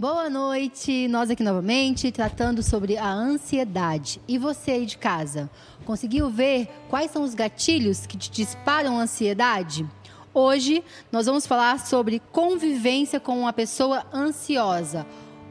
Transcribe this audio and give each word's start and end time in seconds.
Boa 0.00 0.30
noite, 0.30 1.08
nós 1.08 1.28
aqui 1.28 1.42
novamente 1.42 2.12
tratando 2.12 2.62
sobre 2.62 2.96
a 2.96 3.12
ansiedade. 3.12 4.20
E 4.28 4.38
você 4.38 4.70
aí 4.70 4.86
de 4.86 4.96
casa, 4.96 5.50
conseguiu 5.84 6.30
ver 6.30 6.68
quais 6.88 7.10
são 7.10 7.24
os 7.24 7.34
gatilhos 7.34 8.06
que 8.06 8.16
te 8.16 8.30
disparam 8.30 8.96
a 8.96 9.02
ansiedade? 9.02 9.84
Hoje 10.32 10.84
nós 11.10 11.26
vamos 11.26 11.48
falar 11.48 11.80
sobre 11.80 12.22
convivência 12.30 13.18
com 13.18 13.40
uma 13.40 13.52
pessoa 13.52 14.06
ansiosa. 14.14 15.04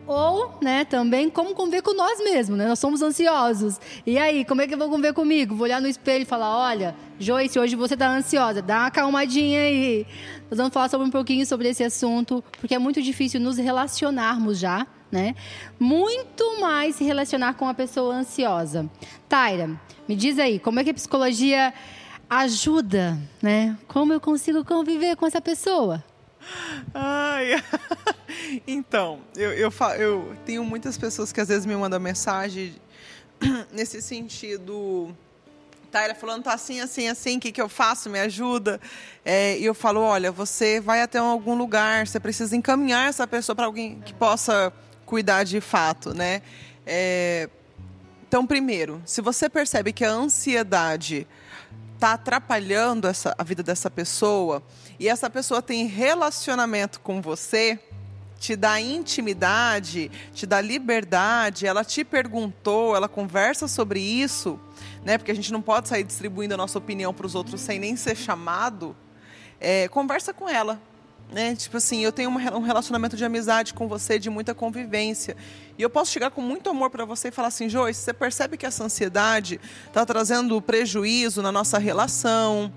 Ou, 0.08 0.58
né, 0.62 0.86
também 0.86 1.30
como 1.30 1.54
conviver 1.54 1.82
com 1.82 1.94
nós 1.94 2.24
mesmos, 2.24 2.58
né? 2.58 2.66
Nós 2.66 2.80
somos 2.80 3.02
ansiosos. 3.02 3.78
E 4.06 4.18
aí, 4.18 4.46
como 4.46 4.62
é 4.62 4.68
que 4.68 4.74
eu 4.74 4.78
vou 4.78 4.90
conviver 4.90 5.14
comigo? 5.14 5.54
Vou 5.54 5.66
olhar 5.66 5.82
no 5.82 5.88
espelho 5.88 6.22
e 6.22 6.26
falar: 6.26 6.58
olha, 6.58 6.96
Joyce, 7.20 7.60
hoje 7.60 7.76
você 7.76 7.94
está 7.94 8.10
ansiosa, 8.10 8.62
dá 8.62 8.80
uma 8.80 8.92
calmadinha 8.92 9.60
aí. 9.60 10.08
Nós 10.50 10.58
vamos 10.58 10.74
falar 10.74 10.88
sobre 10.88 11.06
um 11.06 11.12
pouquinho 11.12 11.46
sobre 11.46 11.68
esse 11.68 11.84
assunto, 11.84 12.42
porque 12.62 12.74
é 12.74 12.80
muito 12.80 13.02
difícil 13.02 13.42
nos 13.42 13.58
relacionarmos 13.58 14.58
já, 14.58 14.88
né? 15.12 15.36
Muito 15.78 16.62
mais 16.62 16.96
se 16.96 17.04
relacionar 17.04 17.56
com 17.56 17.68
a 17.68 17.74
pessoa 17.74 18.16
ansiosa. 18.16 18.90
Taira, 19.28 19.78
me 20.08 20.16
diz 20.16 20.40
aí, 20.40 20.58
como 20.58 20.80
é 20.80 20.86
que 20.86 20.92
a 20.92 20.94
psicologia 20.94 21.74
ajuda, 22.30 23.18
né? 23.42 23.78
Como 23.90 24.14
eu 24.14 24.22
consigo 24.22 24.64
conviver 24.64 25.18
com 25.18 25.28
essa 25.28 25.42
pessoa? 25.42 26.02
Ai, 26.94 27.64
então, 28.68 29.22
eu, 29.36 29.52
eu, 29.54 29.72
eu 29.98 30.36
tenho 30.46 30.64
muitas 30.64 30.98
pessoas 30.98 31.32
que 31.32 31.42
às 31.42 31.48
vezes 31.48 31.66
me 31.66 31.76
mandam 31.76 32.00
mensagem 32.00 32.76
nesse 33.72 34.02
sentido. 34.02 35.16
Taira 35.92 36.14
falando, 36.14 36.44
tá 36.44 36.54
assim, 36.54 36.82
assim, 36.82 37.08
assim, 37.08 37.38
o 37.38 37.40
que, 37.40 37.52
que 37.52 37.62
eu 37.62 37.70
faço? 37.70 38.10
Me 38.10 38.20
ajuda. 38.20 38.80
É, 39.24 39.58
e 39.58 39.66
eu 39.66 39.74
falo, 39.74 40.02
olha, 40.02 40.32
você 40.32 40.80
vai 40.80 41.02
até 41.02 41.18
algum 41.18 41.56
lugar, 41.56 42.08
você 42.08 42.20
precisa 42.20 42.56
encaminhar 42.56 43.10
essa 43.10 43.26
pessoa 43.26 43.56
para 43.56 43.66
alguém 43.66 44.02
que 44.02 44.14
possa 44.14 44.72
cuidar 45.06 45.44
de 45.44 45.62
fato, 45.62 46.14
né? 46.14 46.42
É, 46.86 47.50
então, 48.28 48.46
primeiro, 48.46 49.02
se 49.06 49.22
você 49.22 49.50
percebe 49.50 49.94
que 49.94 50.04
a 50.04 50.12
ansiedade 50.12 51.26
está 51.96 52.14
atrapalhando 52.14 53.08
essa, 53.08 53.34
a 53.38 53.44
vida 53.44 53.64
dessa 53.64 53.90
pessoa 53.90 54.62
e 55.00 55.08
essa 55.08 55.30
pessoa 55.30 55.62
tem 55.62 55.86
relacionamento 55.86 57.00
com 57.00 57.22
você, 57.22 57.80
te 58.40 58.56
dá 58.56 58.80
intimidade, 58.80 60.12
te 60.34 60.46
dá 60.46 60.62
liberdade, 60.62 61.66
ela 61.66 61.84
te 61.84 62.04
perguntou, 62.04 62.96
ela 62.96 63.08
conversa 63.08 63.68
sobre 63.68 64.00
isso, 64.00 64.60
né? 65.04 65.18
Porque 65.18 65.32
a 65.32 65.36
gente 65.36 65.52
não 65.52 65.62
pode 65.62 65.88
sair 65.88 66.04
distribuindo 66.04 66.54
a 66.54 66.58
nossa 66.58 66.78
opinião 66.78 67.14
para 67.14 67.26
os 67.26 67.36
outros 67.36 67.62
sem 67.62 67.80
nem 67.80 67.96
ser 67.96 68.16
chamado. 68.16 68.96
É, 69.60 69.88
conversa 69.88 70.34
com 70.34 70.48
ela, 70.48 70.80
né? 71.32 71.56
Tipo 71.56 71.78
assim, 71.78 72.04
eu 72.04 72.12
tenho 72.12 72.30
um 72.30 72.62
relacionamento 72.62 73.18
de 73.18 73.26
amizade 73.26 73.74
com 73.74 73.88
você, 73.88 74.18
de 74.18 74.30
muita 74.30 74.54
convivência. 74.54 75.36
E 75.78 75.82
eu 75.82 75.90
posso 75.90 76.12
chegar 76.12 76.32
com 76.32 76.42
muito 76.42 76.70
amor 76.70 76.90
para 76.90 77.06
você 77.06 77.28
e 77.28 77.32
falar 77.32 77.50
assim, 77.50 77.70
Joyce, 77.70 78.02
você 78.02 78.14
percebe 78.14 78.58
que 78.58 78.66
essa 78.66 78.84
ansiedade 78.84 79.60
está 79.86 80.06
trazendo 80.06 80.62
prejuízo 80.62 81.42
na 81.42 81.52
nossa 81.52 81.78
relação? 81.78 82.72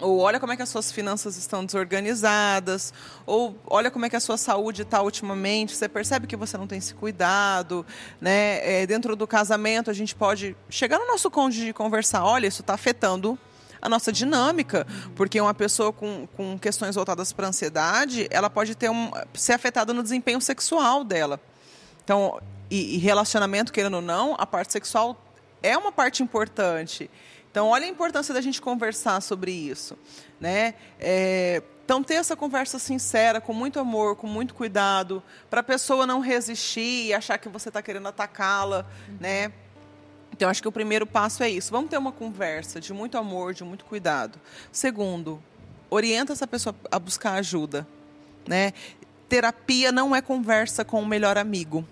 Ou 0.00 0.18
olha 0.20 0.40
como 0.40 0.52
é 0.52 0.56
que 0.56 0.62
as 0.62 0.68
suas 0.68 0.90
finanças 0.90 1.36
estão 1.36 1.64
desorganizadas, 1.64 2.92
ou 3.26 3.56
olha 3.66 3.90
como 3.90 4.06
é 4.06 4.10
que 4.10 4.16
a 4.16 4.20
sua 4.20 4.36
saúde 4.36 4.82
está 4.82 5.02
ultimamente. 5.02 5.76
Você 5.76 5.88
percebe 5.88 6.26
que 6.26 6.36
você 6.36 6.56
não 6.56 6.66
tem 6.66 6.80
se 6.80 6.94
cuidado, 6.94 7.84
né? 8.20 8.82
É, 8.82 8.86
dentro 8.86 9.14
do 9.14 9.26
casamento 9.26 9.90
a 9.90 9.94
gente 9.94 10.14
pode 10.14 10.56
chegar 10.68 10.98
no 10.98 11.06
nosso 11.06 11.30
cônjuge 11.30 11.68
e 11.68 11.72
conversar. 11.72 12.24
Olha, 12.24 12.46
isso 12.46 12.62
está 12.62 12.74
afetando 12.74 13.38
a 13.82 13.88
nossa 13.88 14.12
dinâmica, 14.12 14.86
porque 15.14 15.40
uma 15.40 15.54
pessoa 15.54 15.92
com, 15.92 16.26
com 16.36 16.58
questões 16.58 16.94
voltadas 16.94 17.32
para 17.32 17.48
ansiedade, 17.48 18.26
ela 18.30 18.50
pode 18.50 18.74
ter 18.74 18.90
um, 18.90 19.10
ser 19.32 19.54
afetada 19.54 19.92
no 19.94 20.02
desempenho 20.02 20.40
sexual 20.40 21.02
dela. 21.02 21.40
Então, 22.04 22.40
e, 22.70 22.96
e 22.96 22.98
relacionamento, 22.98 23.72
querendo 23.72 23.94
ou 23.94 24.02
não, 24.02 24.34
a 24.38 24.46
parte 24.46 24.72
sexual 24.72 25.18
é 25.62 25.76
uma 25.76 25.92
parte 25.92 26.22
importante. 26.22 27.10
Então, 27.50 27.68
olha 27.68 27.84
a 27.84 27.88
importância 27.88 28.32
da 28.32 28.40
gente 28.40 28.60
conversar 28.60 29.20
sobre 29.20 29.50
isso, 29.50 29.98
né? 30.38 30.74
É, 30.98 31.62
então, 31.84 32.02
ter 32.02 32.14
essa 32.14 32.36
conversa 32.36 32.78
sincera, 32.78 33.40
com 33.40 33.52
muito 33.52 33.80
amor, 33.80 34.14
com 34.14 34.28
muito 34.28 34.54
cuidado, 34.54 35.20
para 35.48 35.60
a 35.60 35.62
pessoa 35.62 36.06
não 36.06 36.20
resistir 36.20 37.06
e 37.06 37.12
achar 37.12 37.36
que 37.38 37.48
você 37.48 37.68
está 37.68 37.82
querendo 37.82 38.06
atacá-la, 38.06 38.86
uhum. 39.08 39.16
né? 39.18 39.52
Então, 40.32 40.48
acho 40.48 40.62
que 40.62 40.68
o 40.68 40.72
primeiro 40.72 41.06
passo 41.06 41.42
é 41.42 41.50
isso. 41.50 41.70
Vamos 41.72 41.90
ter 41.90 41.98
uma 41.98 42.12
conversa 42.12 42.80
de 42.80 42.92
muito 42.92 43.18
amor, 43.18 43.52
de 43.52 43.64
muito 43.64 43.84
cuidado. 43.84 44.40
Segundo, 44.70 45.42
orienta 45.90 46.32
essa 46.32 46.46
pessoa 46.46 46.74
a 46.90 46.98
buscar 46.98 47.34
ajuda. 47.34 47.86
Né? 48.46 48.72
Terapia 49.28 49.92
não 49.92 50.16
é 50.16 50.22
conversa 50.22 50.84
com 50.84 51.02
o 51.02 51.06
melhor 51.06 51.36
amigo. 51.36 51.84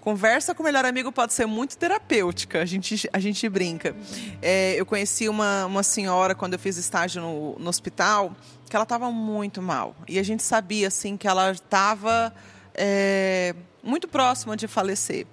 Conversa 0.00 0.54
com 0.54 0.62
o 0.62 0.66
melhor 0.66 0.84
amigo 0.84 1.10
pode 1.10 1.32
ser 1.32 1.46
muito 1.46 1.76
terapêutica, 1.76 2.60
a 2.60 2.64
gente, 2.64 3.08
a 3.12 3.18
gente 3.18 3.48
brinca. 3.48 3.94
É, 4.42 4.74
eu 4.78 4.84
conheci 4.84 5.28
uma, 5.28 5.66
uma 5.66 5.82
senhora 5.82 6.34
quando 6.34 6.54
eu 6.54 6.58
fiz 6.58 6.76
estágio 6.76 7.22
no, 7.22 7.58
no 7.58 7.68
hospital, 7.68 8.34
que 8.68 8.76
ela 8.76 8.82
estava 8.82 9.10
muito 9.10 9.62
mal. 9.62 9.94
E 10.08 10.18
a 10.18 10.22
gente 10.22 10.42
sabia 10.42 10.88
assim 10.88 11.16
que 11.16 11.26
ela 11.26 11.52
estava 11.52 12.34
é, 12.74 13.54
muito 13.82 14.08
próxima 14.08 14.56
de 14.56 14.66
falecer. 14.66 15.26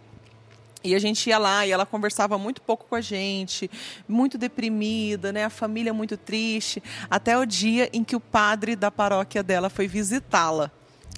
E 0.83 0.95
a 0.95 0.99
gente 0.99 1.29
ia 1.29 1.37
lá 1.37 1.65
e 1.65 1.71
ela 1.71 1.85
conversava 1.85 2.37
muito 2.37 2.61
pouco 2.61 2.85
com 2.89 2.95
a 2.95 3.01
gente, 3.01 3.69
muito 4.07 4.37
deprimida, 4.37 5.31
né? 5.31 5.45
A 5.45 5.49
família 5.49 5.93
muito 5.93 6.17
triste, 6.17 6.81
até 7.09 7.37
o 7.37 7.45
dia 7.45 7.89
em 7.93 8.03
que 8.03 8.15
o 8.15 8.19
padre 8.19 8.75
da 8.75 8.89
paróquia 8.89 9.43
dela 9.43 9.69
foi 9.69 9.87
visitá-la. 9.87 10.71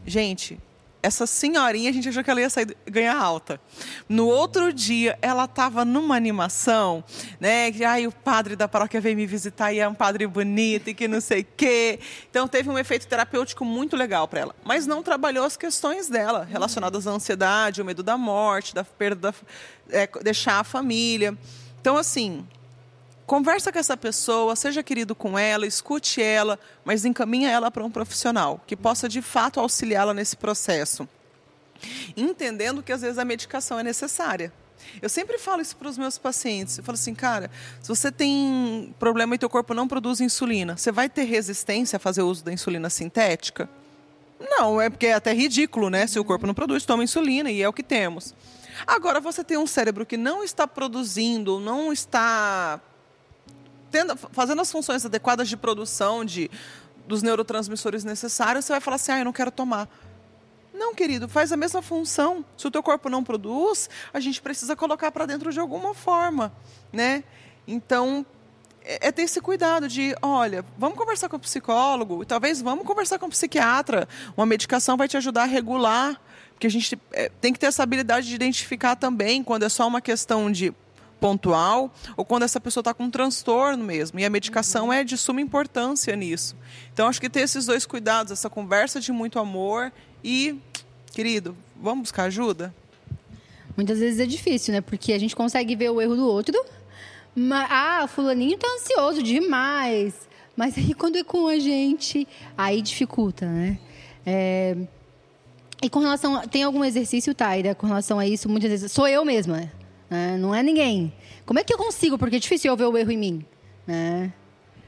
Gente, 0.06 0.60
essa 1.03 1.28
senhorinha, 1.28 1.90
a 1.90 1.94
gente 1.94 2.08
achou 2.08 2.24
que 2.24 2.31
ela 2.31 2.40
ia 2.40 2.50
sair 2.50 2.78
ganhar 2.90 3.16
alta. 3.16 3.59
No 4.08 4.25
outro 4.25 4.72
dia, 4.72 5.19
ela 5.22 5.44
estava 5.44 5.84
numa 5.84 6.16
animação, 6.16 7.03
né? 7.41 7.69
Que 7.74 7.84
ai, 7.84 8.08
o 8.08 8.12
padre 8.12 8.56
da 8.56 8.69
paróquia 8.69 9.02
veio 9.02 9.18
me 9.18 9.25
visitar 9.28 9.74
e 9.74 9.80
é 9.80 9.88
um 9.88 9.94
padre 9.94 10.25
bonito 10.25 10.90
e 10.90 10.94
que 10.94 11.06
não 11.06 11.19
sei 11.19 11.42
o 11.42 11.47
quê. 11.58 12.00
Então 12.30 12.47
teve 12.47 12.69
um 12.69 12.80
efeito 12.80 13.06
terapêutico 13.06 13.66
muito 13.66 13.97
legal 13.97 14.30
para 14.30 14.40
ela. 14.40 14.56
Mas 14.63 14.88
não 14.88 15.03
trabalhou 15.03 15.46
as 15.46 15.58
questões 15.58 16.08
dela, 16.08 16.47
relacionadas 16.50 17.06
à 17.06 17.12
ansiedade, 17.12 17.81
o 17.81 17.86
medo 17.86 18.02
da 18.02 18.18
morte, 18.18 18.74
da 18.74 18.86
perda, 18.86 19.31
da, 19.31 19.34
é, 19.90 20.08
deixar 20.24 20.62
a 20.62 20.63
família. 20.63 21.38
Então, 21.81 21.97
assim, 21.97 22.47
Conversa 23.26 23.72
com 23.72 23.80
essa 23.80 23.96
pessoa, 23.96 24.56
seja 24.56 24.84
querido 24.84 25.16
com 25.16 25.40
ela, 25.40 25.66
escute 25.66 26.22
ela, 26.22 26.60
mas 26.84 27.06
encaminha 27.06 27.50
ela 27.50 27.72
para 27.72 27.84
um 27.84 27.90
profissional 27.90 28.62
que 28.68 28.76
possa 28.76 29.08
de 29.08 29.22
fato 29.22 29.60
auxiliá-la 29.60 30.14
nesse 30.14 30.36
processo. 30.36 31.08
Entendendo 32.16 32.84
que 32.84 32.92
às 32.92 33.02
vezes 33.02 33.18
a 33.18 33.26
medicação 33.26 33.80
é 33.80 33.84
necessária. 33.84 34.52
Eu 35.02 35.10
sempre 35.10 35.38
falo 35.38 35.62
isso 35.62 35.76
para 35.78 35.88
os 35.88 35.98
meus 35.98 36.18
pacientes. 36.18 36.78
Eu 36.78 36.84
falo 36.84 36.96
assim, 36.96 37.16
cara, 37.16 37.50
se 37.82 37.88
você 37.88 38.12
tem 38.12 38.94
problema 39.00 39.36
e 39.36 39.38
teu 39.38 39.50
corpo 39.50 39.74
não 39.74 39.88
produz 39.88 40.20
insulina, 40.20 40.76
você 40.76 40.92
vai 40.92 41.10
ter 41.10 41.24
resistência 41.24 41.98
a 41.98 42.00
fazer 42.00 42.22
uso 42.22 42.44
da 42.44 42.52
insulina 42.52 42.90
sintética? 42.90 43.70
Não, 44.40 44.82
é 44.82 44.90
porque 44.90 45.08
é 45.08 45.14
até 45.14 45.34
ridículo, 45.34 45.90
né? 45.90 46.06
Se 46.06 46.20
o 46.20 46.26
corpo 46.26 46.46
não 46.46 46.54
produz, 46.54 46.86
toma 46.86 47.04
insulina 47.04 47.50
e 47.50 47.62
é 47.62 47.68
o 47.68 47.74
que 47.74 47.84
temos. 47.84 48.36
Agora, 48.86 49.22
você 49.22 49.44
tem 49.44 49.58
um 49.58 49.68
cérebro 49.68 50.06
que 50.06 50.18
não 50.18 50.44
está 50.44 50.68
produzindo, 50.68 51.60
não 51.60 51.94
está 51.94 52.82
tendo, 53.94 54.18
fazendo 54.18 54.59
as 54.59 54.72
funções 54.72 55.06
adequadas 55.06 55.48
de 55.48 55.56
produção 55.56 56.26
de, 56.26 56.50
dos 57.08 57.22
neurotransmissores 57.22 58.04
necessários, 58.04 58.66
você 58.66 58.74
vai 58.74 58.81
falar 58.81 58.96
assim, 58.96 59.12
ah, 59.12 59.20
eu 59.20 59.26
não 59.26 59.31
quero 59.31 59.52
tomar. 59.52 59.88
Não, 60.74 60.96
querido, 60.96 61.30
faz 61.30 61.52
a 61.52 61.58
mesma 61.58 61.80
função. 61.80 62.44
Se 62.58 62.68
o 62.68 62.72
teu 62.72 62.81
corpo 62.81 63.08
não 63.08 63.24
produz, 63.24 63.88
a 64.12 64.20
gente 64.20 64.42
precisa 64.42 64.76
colocar 64.76 65.12
para 65.12 65.28
dentro 65.28 65.54
de 65.54 65.59
alguma 65.59 65.94
forma, 65.94 66.52
né? 66.92 67.24
Então, 67.68 68.26
é, 68.84 69.09
é 69.09 69.12
ter 69.12 69.22
esse 69.22 69.40
cuidado 69.40 69.88
de, 69.88 70.16
olha, 70.24 70.66
vamos 70.75 70.98
conversar 70.98 71.30
com 71.30 71.36
o 71.36 71.40
psicólogo, 71.40 72.24
e 72.24 72.25
talvez 72.25 72.64
vamos 72.64 72.88
conversar 72.88 73.20
com 73.20 73.28
o 73.28 73.30
psiquiatra. 73.30 74.10
Uma 74.36 74.48
medicação 74.48 74.98
vai 74.98 75.08
te 75.08 75.16
ajudar 75.18 75.44
a 75.44 75.46
regular, 75.46 76.20
porque 76.50 76.66
a 76.66 76.72
gente 76.72 77.00
é, 77.12 77.30
tem 77.40 77.54
que 77.54 77.60
ter 77.60 77.68
essa 77.68 77.84
habilidade 77.84 78.28
de 78.28 78.34
identificar 78.34 78.95
também 78.95 79.44
quando 79.44 79.62
é 79.62 79.69
só 79.69 79.88
uma 79.88 80.01
questão 80.01 80.51
de 80.51 80.74
pontual 81.24 81.90
ou 82.18 82.25
quando 82.25 82.44
essa 82.44 82.60
pessoa 82.60 82.81
está 82.81 82.94
com 82.94 83.06
um 83.06 83.10
transtorno 83.10 83.81
mesmo. 83.81 84.20
E 84.20 84.25
a 84.25 84.30
medicação 84.30 84.88
uhum. 84.88 84.94
é 84.94 85.06
de 85.06 85.18
suma 85.18 85.40
importância 85.40 86.14
nisso. 86.18 86.54
Então, 86.92 87.08
acho 87.08 87.22
que 87.22 87.30
ter 87.30 87.40
esses 87.40 87.66
dois 87.66 87.86
cuidados, 87.86 88.34
essa 88.34 88.50
conversa 88.50 89.00
de 89.00 89.14
muito 89.14 89.40
amor 89.40 89.90
e, 90.22 90.60
querido, 91.14 91.56
vamos 91.81 92.02
buscar 92.02 92.24
ajuda? 92.24 92.75
Muitas 93.78 94.00
vezes 94.00 94.20
é 94.20 94.25
difícil, 94.25 94.74
né? 94.74 94.81
Porque 94.81 95.14
a 95.14 95.18
gente 95.18 95.34
consegue 95.34 95.78
ver 95.78 95.92
o 95.92 96.02
erro 96.02 96.18
do 96.18 96.28
outro. 96.28 96.62
Mas, 97.34 97.68
ah, 97.72 98.06
fulaninho 98.06 98.58
tá 98.58 98.68
ansioso 98.68 99.24
demais. 99.24 100.28
Mas 100.58 100.78
aí 100.78 100.92
quando 100.94 101.16
é 101.16 101.24
com 101.24 101.48
a 101.48 101.58
gente, 101.58 102.28
aí 102.58 102.81
dificulta, 102.81 103.46
né? 103.46 103.80
É... 104.26 104.76
E 105.81 105.90
com 105.90 106.00
relação. 106.00 106.46
Tem 106.50 106.64
algum 106.64 106.84
exercício, 106.84 107.34
Taira, 107.34 107.74
com 107.74 107.88
relação 107.88 108.19
a 108.19 108.28
isso? 108.28 108.50
Muitas 108.50 108.69
vezes. 108.69 108.92
Sou 108.92 109.08
eu 109.08 109.24
mesma. 109.24 109.56
Né? 109.56 109.72
Né? 110.13 110.38
Não 110.38 110.54
é 110.54 110.62
ninguém. 110.62 111.12
Como 111.44 111.57
é 111.57 111.63
que 111.63 111.74
eu 111.74 111.77
consigo? 111.77 112.19
Porque 112.19 112.36
é 112.36 112.39
difícil 112.39 112.71
eu 112.71 112.77
ver 112.77 112.86
o 112.86 112.95
erro 112.95 113.12
em 113.12 113.18
mim. 113.18 113.45
Né? 113.88 114.31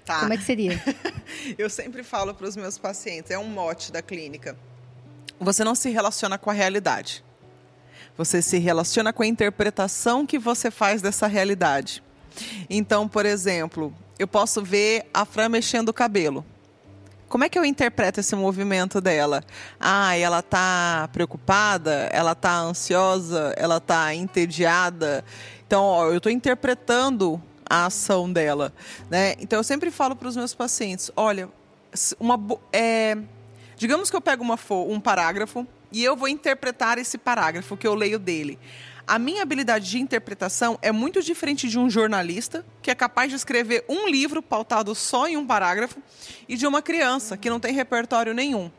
Tá. 0.06 0.20
Como 0.20 0.32
é 0.32 0.38
que 0.38 0.44
seria? 0.44 0.80
eu 1.58 1.68
sempre 1.68 2.04
falo 2.04 2.32
para 2.36 2.48
os 2.48 2.56
meus 2.56 2.78
pacientes, 2.78 3.32
é 3.32 3.40
um 3.40 3.48
mote 3.48 3.92
da 3.92 4.04
clínica. 4.04 4.56
você 5.40 5.64
não 5.64 5.74
se 5.74 5.90
relaciona 5.90 6.38
com 6.38 6.52
a 6.52 6.54
realidade. 6.54 7.26
Você 8.16 8.40
se 8.40 8.60
relaciona 8.60 9.12
com 9.12 9.24
a 9.24 9.26
interpretação 9.26 10.28
que 10.28 10.38
você 10.38 10.70
faz 10.70 11.02
dessa 11.02 11.26
realidade. 11.26 12.04
Então, 12.70 13.08
por 13.08 13.26
exemplo, 13.26 13.92
eu 14.20 14.28
posso 14.28 14.62
ver 14.62 15.10
a 15.12 15.26
Fran 15.26 15.50
mexendo 15.50 15.90
o 15.90 15.94
cabelo. 15.94 16.46
Como 17.36 17.44
é 17.44 17.50
que 17.50 17.60
eu 17.60 17.66
interpreto 17.66 18.22
esse 18.22 18.34
movimento 18.34 19.02
dela? 19.02 19.44
Ah, 19.78 20.18
ela 20.18 20.40
está 20.40 21.10
preocupada, 21.12 22.08
ela 22.14 22.32
está 22.32 22.60
ansiosa, 22.60 23.54
ela 23.58 23.76
está 23.76 24.16
entediada. 24.16 25.22
Então, 25.68 25.84
ó, 25.84 26.06
eu 26.06 26.16
estou 26.16 26.32
interpretando 26.32 27.44
a 27.70 27.88
ação 27.88 28.32
dela, 28.32 28.72
né? 29.10 29.36
Então, 29.38 29.60
eu 29.60 29.66
sempre 29.66 29.92
falo 29.92 30.16
para 30.16 30.30
os 30.30 30.38
meus 30.38 30.56
pacientes, 30.56 31.12
olha, 31.14 31.50
uma 32.22 32.40
é, 32.72 33.18
digamos 33.76 34.10
que 34.10 34.16
eu 34.16 34.22
pego 34.22 34.42
uma, 34.42 34.58
um 34.88 35.02
parágrafo 35.02 35.68
e 35.92 36.02
eu 36.06 36.16
vou 36.16 36.30
interpretar 36.30 36.98
esse 36.98 37.18
parágrafo 37.18 37.76
que 37.76 37.86
eu 37.86 37.96
leio 37.96 38.18
dele. 38.18 38.58
A 39.08 39.20
minha 39.20 39.44
habilidade 39.44 39.90
de 39.90 40.00
interpretação 40.00 40.80
é 40.82 40.92
muito 40.92 41.22
diferente 41.22 41.68
de 41.68 41.78
um 41.78 41.90
jornalista, 41.90 42.66
que 42.82 42.90
é 42.90 42.96
capaz 42.96 43.30
de 43.30 43.36
escrever 43.36 43.86
um 43.88 44.08
livro 44.08 44.42
pautado 44.42 44.96
só 44.96 45.28
em 45.28 45.38
um 45.38 45.46
parágrafo, 45.46 46.00
e 46.50 46.56
de 46.56 46.66
uma 46.66 46.82
criança, 46.82 47.38
que 47.38 47.50
não 47.50 47.60
tem 47.60 47.74
repertório 47.74 48.34
nenhum. 48.34 48.72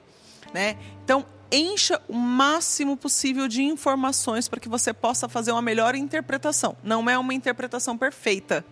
Né? 0.52 0.76
Então, 1.04 1.24
encha 1.50 2.02
o 2.08 2.14
máximo 2.14 2.96
possível 2.96 3.46
de 3.46 3.62
informações 3.62 4.48
para 4.48 4.58
que 4.58 4.68
você 4.68 4.92
possa 4.92 5.28
fazer 5.28 5.52
uma 5.52 5.62
melhor 5.62 5.94
interpretação. 5.94 6.76
Não 6.82 7.08
é 7.08 7.16
uma 7.16 7.34
interpretação 7.34 7.96
perfeita. 7.96 8.64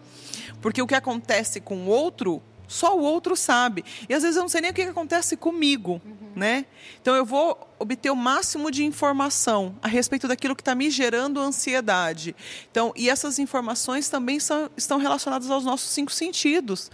Porque 0.60 0.82
o 0.82 0.86
que 0.86 0.94
acontece 0.94 1.60
com 1.60 1.84
o 1.84 1.86
outro 1.86 2.42
só 2.66 2.96
o 2.96 3.00
outro 3.00 3.36
sabe. 3.36 3.84
E 4.08 4.14
às 4.14 4.22
vezes 4.22 4.36
eu 4.36 4.42
não 4.42 4.48
sei 4.48 4.60
nem 4.60 4.70
o 4.70 4.74
que 4.74 4.82
acontece 4.82 5.36
comigo, 5.36 6.00
uhum. 6.04 6.32
né? 6.34 6.66
Então 7.00 7.14
eu 7.14 7.24
vou 7.24 7.58
obter 7.78 8.10
o 8.10 8.16
máximo 8.16 8.70
de 8.70 8.84
informação 8.84 9.76
a 9.82 9.88
respeito 9.88 10.26
daquilo 10.26 10.56
que 10.56 10.62
está 10.62 10.74
me 10.74 10.90
gerando 10.90 11.40
ansiedade. 11.40 12.34
Então, 12.70 12.92
e 12.96 13.10
essas 13.10 13.38
informações 13.38 14.08
também 14.08 14.40
são, 14.40 14.70
estão 14.76 14.98
relacionadas 14.98 15.50
aos 15.50 15.64
nossos 15.64 15.90
cinco 15.90 16.12
sentidos. 16.12 16.90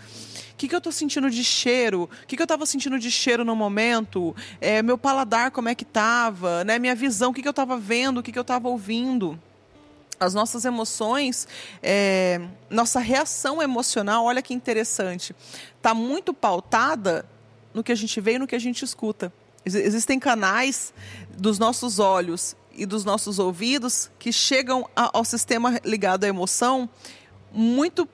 O 0.52 0.56
que, 0.56 0.68
que 0.68 0.74
eu 0.74 0.78
estou 0.78 0.92
sentindo 0.92 1.30
de 1.30 1.42
cheiro? 1.42 2.02
O 2.02 2.26
que, 2.26 2.36
que 2.36 2.42
eu 2.42 2.44
estava 2.44 2.66
sentindo 2.66 2.98
de 2.98 3.10
cheiro 3.10 3.44
no 3.44 3.56
momento? 3.56 4.34
É, 4.60 4.82
meu 4.82 4.98
paladar, 4.98 5.50
como 5.50 5.68
é 5.68 5.74
que 5.74 5.84
estava? 5.84 6.64
Né? 6.64 6.78
Minha 6.78 6.94
visão, 6.94 7.30
o 7.30 7.34
que, 7.34 7.40
que 7.40 7.48
eu 7.48 7.52
estava 7.52 7.78
vendo? 7.78 8.18
O 8.18 8.22
que, 8.22 8.32
que 8.32 8.38
eu 8.38 8.42
estava 8.42 8.68
ouvindo? 8.68 9.40
As 10.20 10.34
nossas 10.34 10.66
emoções, 10.66 11.48
é, 11.82 12.40
nossa 12.68 13.00
reação 13.00 13.62
emocional, 13.62 14.26
olha 14.26 14.42
que 14.42 14.52
interessante, 14.52 15.34
está 15.76 15.94
muito 15.94 16.34
pautada 16.34 17.24
no 17.72 17.82
que 17.82 17.90
a 17.90 17.94
gente 17.94 18.20
vê 18.20 18.34
e 18.34 18.38
no 18.38 18.46
que 18.46 18.54
a 18.54 18.58
gente 18.58 18.84
escuta. 18.84 19.32
Existem 19.64 20.18
canais 20.18 20.92
dos 21.36 21.58
nossos 21.58 21.98
olhos 21.98 22.54
e 22.72 22.84
dos 22.84 23.04
nossos 23.04 23.38
ouvidos 23.38 24.10
que 24.18 24.32
chegam 24.32 24.88
ao 24.94 25.24
sistema 25.24 25.80
ligado 25.84 26.24
à 26.24 26.28
emoção 26.28 26.88
muito, 27.52 28.08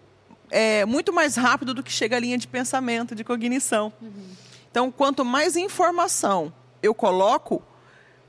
é, 0.50 0.84
muito 0.84 1.12
mais 1.12 1.36
rápido 1.36 1.74
do 1.74 1.82
que 1.82 1.92
chega 1.92 2.16
a 2.16 2.20
linha 2.20 2.38
de 2.38 2.48
pensamento, 2.48 3.14
de 3.14 3.22
cognição. 3.22 3.92
Uhum. 4.00 4.28
Então, 4.70 4.90
quanto 4.90 5.24
mais 5.24 5.56
informação 5.56 6.52
eu 6.82 6.94
coloco, 6.94 7.62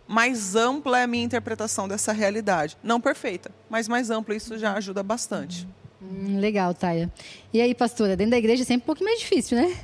mais 0.07 0.55
ampla 0.55 0.99
é 0.99 1.03
a 1.03 1.07
minha 1.07 1.23
interpretação 1.23 1.87
dessa 1.87 2.13
realidade. 2.13 2.77
Não 2.81 3.01
perfeita, 3.01 3.51
mas 3.69 3.87
mais 3.87 4.09
ampla, 4.09 4.35
isso 4.35 4.57
já 4.57 4.73
ajuda 4.73 5.03
bastante. 5.03 5.67
Hum, 6.01 6.39
legal, 6.39 6.73
Taia. 6.73 7.11
E 7.53 7.59
aí, 7.61 7.73
pastora, 7.75 8.15
dentro 8.15 8.31
da 8.31 8.37
igreja 8.37 8.63
é 8.63 8.65
sempre 8.65 8.83
um 8.83 8.85
pouco 8.85 9.03
mais 9.03 9.19
difícil, 9.19 9.57
né? 9.57 9.75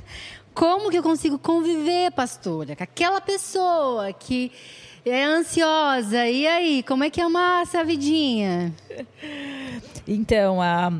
Como 0.54 0.90
que 0.90 0.96
eu 0.96 1.02
consigo 1.02 1.38
conviver, 1.38 2.12
pastora, 2.12 2.76
com 2.76 2.84
aquela 2.84 3.20
pessoa 3.20 4.12
que 4.12 4.52
é 5.04 5.24
ansiosa? 5.24 6.26
E 6.28 6.46
aí, 6.46 6.82
como 6.84 7.02
é 7.02 7.10
que 7.10 7.20
é 7.20 7.26
uma 7.26 7.62
essa 7.62 7.82
vidinha? 7.84 8.72
Então, 10.06 10.62
a 10.62 10.92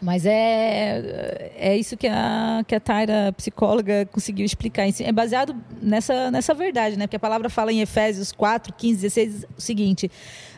mas 0.00 0.24
é, 0.24 1.52
é 1.56 1.76
isso 1.76 1.96
que 1.96 2.06
a, 2.06 2.62
que 2.66 2.74
a 2.74 2.80
Taira, 2.80 3.32
psicóloga, 3.36 4.06
conseguiu 4.06 4.46
explicar. 4.46 4.84
É 5.00 5.12
baseado 5.12 5.56
nessa, 5.82 6.30
nessa 6.30 6.54
verdade, 6.54 6.96
né? 6.96 7.06
Porque 7.06 7.16
a 7.16 7.20
palavra 7.20 7.50
fala 7.50 7.72
em 7.72 7.80
Efésios 7.80 8.32
4, 8.32 8.72
15, 8.74 9.00
16 9.00 9.46
o 9.56 9.60
seguinte: 9.60 10.10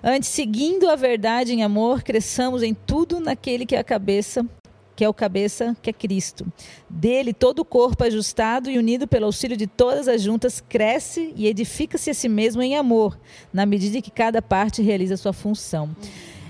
Antes, 0.03 0.29
seguindo 0.29 0.89
a 0.89 0.97
verdade 0.97 1.53
em 1.53 1.63
amor, 1.63 2.03
cresçamos 2.03 2.63
em 2.63 2.75
tudo 2.75 3.19
naquele 3.19 3.65
que 3.65 3.75
é 3.75 3.79
a 3.79 3.85
cabeça, 3.85 4.45
que 4.95 5.05
é 5.05 5.09
o 5.09 5.15
cabeça, 5.15 5.75
que 5.81 5.89
é 5.89 5.93
Cristo. 5.93 6.47
Dele, 6.89 7.33
todo 7.33 7.61
o 7.61 7.65
corpo 7.65 8.05
ajustado 8.05 8.71
e 8.71 8.77
unido 8.77 9.09
pelo 9.09 9.25
auxílio 9.25 9.57
de 9.57 9.67
todas 9.67 10.07
as 10.07 10.21
juntas, 10.21 10.63
cresce 10.69 11.33
e 11.35 11.47
edifica-se 11.47 12.11
a 12.11 12.15
si 12.15 12.29
mesmo 12.29 12.61
em 12.61 12.77
amor, 12.77 13.19
na 13.53 13.65
medida 13.65 14.03
que 14.03 14.11
cada 14.11 14.43
parte 14.43 14.83
realiza 14.83 15.15
a 15.15 15.17
sua 15.17 15.33
função 15.33 15.89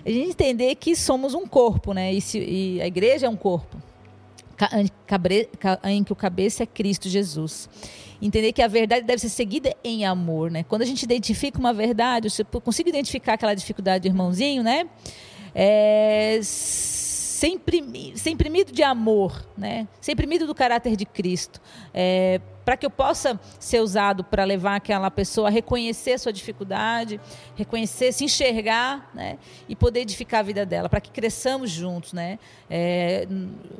a 0.04 0.10
gente 0.10 0.30
entender 0.30 0.74
que 0.76 0.94
somos 0.96 1.34
um 1.34 1.46
corpo, 1.46 1.92
né? 1.92 2.12
E, 2.12 2.20
se, 2.20 2.38
e 2.38 2.80
a 2.80 2.86
igreja 2.86 3.26
é 3.26 3.28
um 3.28 3.36
corpo 3.36 3.76
em 5.84 6.04
que 6.04 6.12
o 6.12 6.16
cabeça 6.16 6.62
é 6.62 6.66
Cristo 6.66 7.08
Jesus. 7.08 7.68
Entender 8.20 8.52
que 8.52 8.60
a 8.60 8.68
verdade 8.68 9.06
deve 9.06 9.20
ser 9.20 9.30
seguida 9.30 9.74
em 9.82 10.04
amor, 10.04 10.50
né? 10.50 10.62
Quando 10.62 10.82
a 10.82 10.84
gente 10.84 11.02
identifica 11.02 11.58
uma 11.58 11.72
verdade, 11.72 12.28
eu 12.52 12.60
consigo 12.60 12.88
identificar 12.88 13.34
aquela 13.34 13.54
dificuldade 13.54 14.02
do 14.02 14.12
irmãozinho, 14.12 14.62
né? 14.62 14.88
É, 15.54 16.38
sempre, 17.40 18.12
sempre 18.14 18.32
imprimido 18.32 18.70
de 18.70 18.82
amor, 18.82 19.42
né? 19.56 19.88
sempre 20.00 20.26
imprimido 20.26 20.46
do 20.46 20.54
caráter 20.54 20.94
de 20.94 21.06
Cristo. 21.06 21.60
É, 21.94 22.38
para 22.70 22.76
que 22.76 22.86
eu 22.86 22.90
possa 22.90 23.36
ser 23.58 23.80
usado 23.80 24.22
para 24.22 24.44
levar 24.44 24.76
aquela 24.76 25.10
pessoa 25.10 25.48
a 25.48 25.50
reconhecer 25.50 26.12
a 26.12 26.18
sua 26.18 26.32
dificuldade, 26.32 27.20
reconhecer, 27.56 28.12
se 28.12 28.22
enxergar 28.22 29.10
né? 29.12 29.38
e 29.68 29.74
poder 29.74 30.02
edificar 30.02 30.38
a 30.38 30.42
vida 30.44 30.64
dela, 30.64 30.88
para 30.88 31.00
que 31.00 31.10
cresçamos 31.10 31.68
juntos, 31.68 32.12
né? 32.12 32.38
É, 32.70 33.26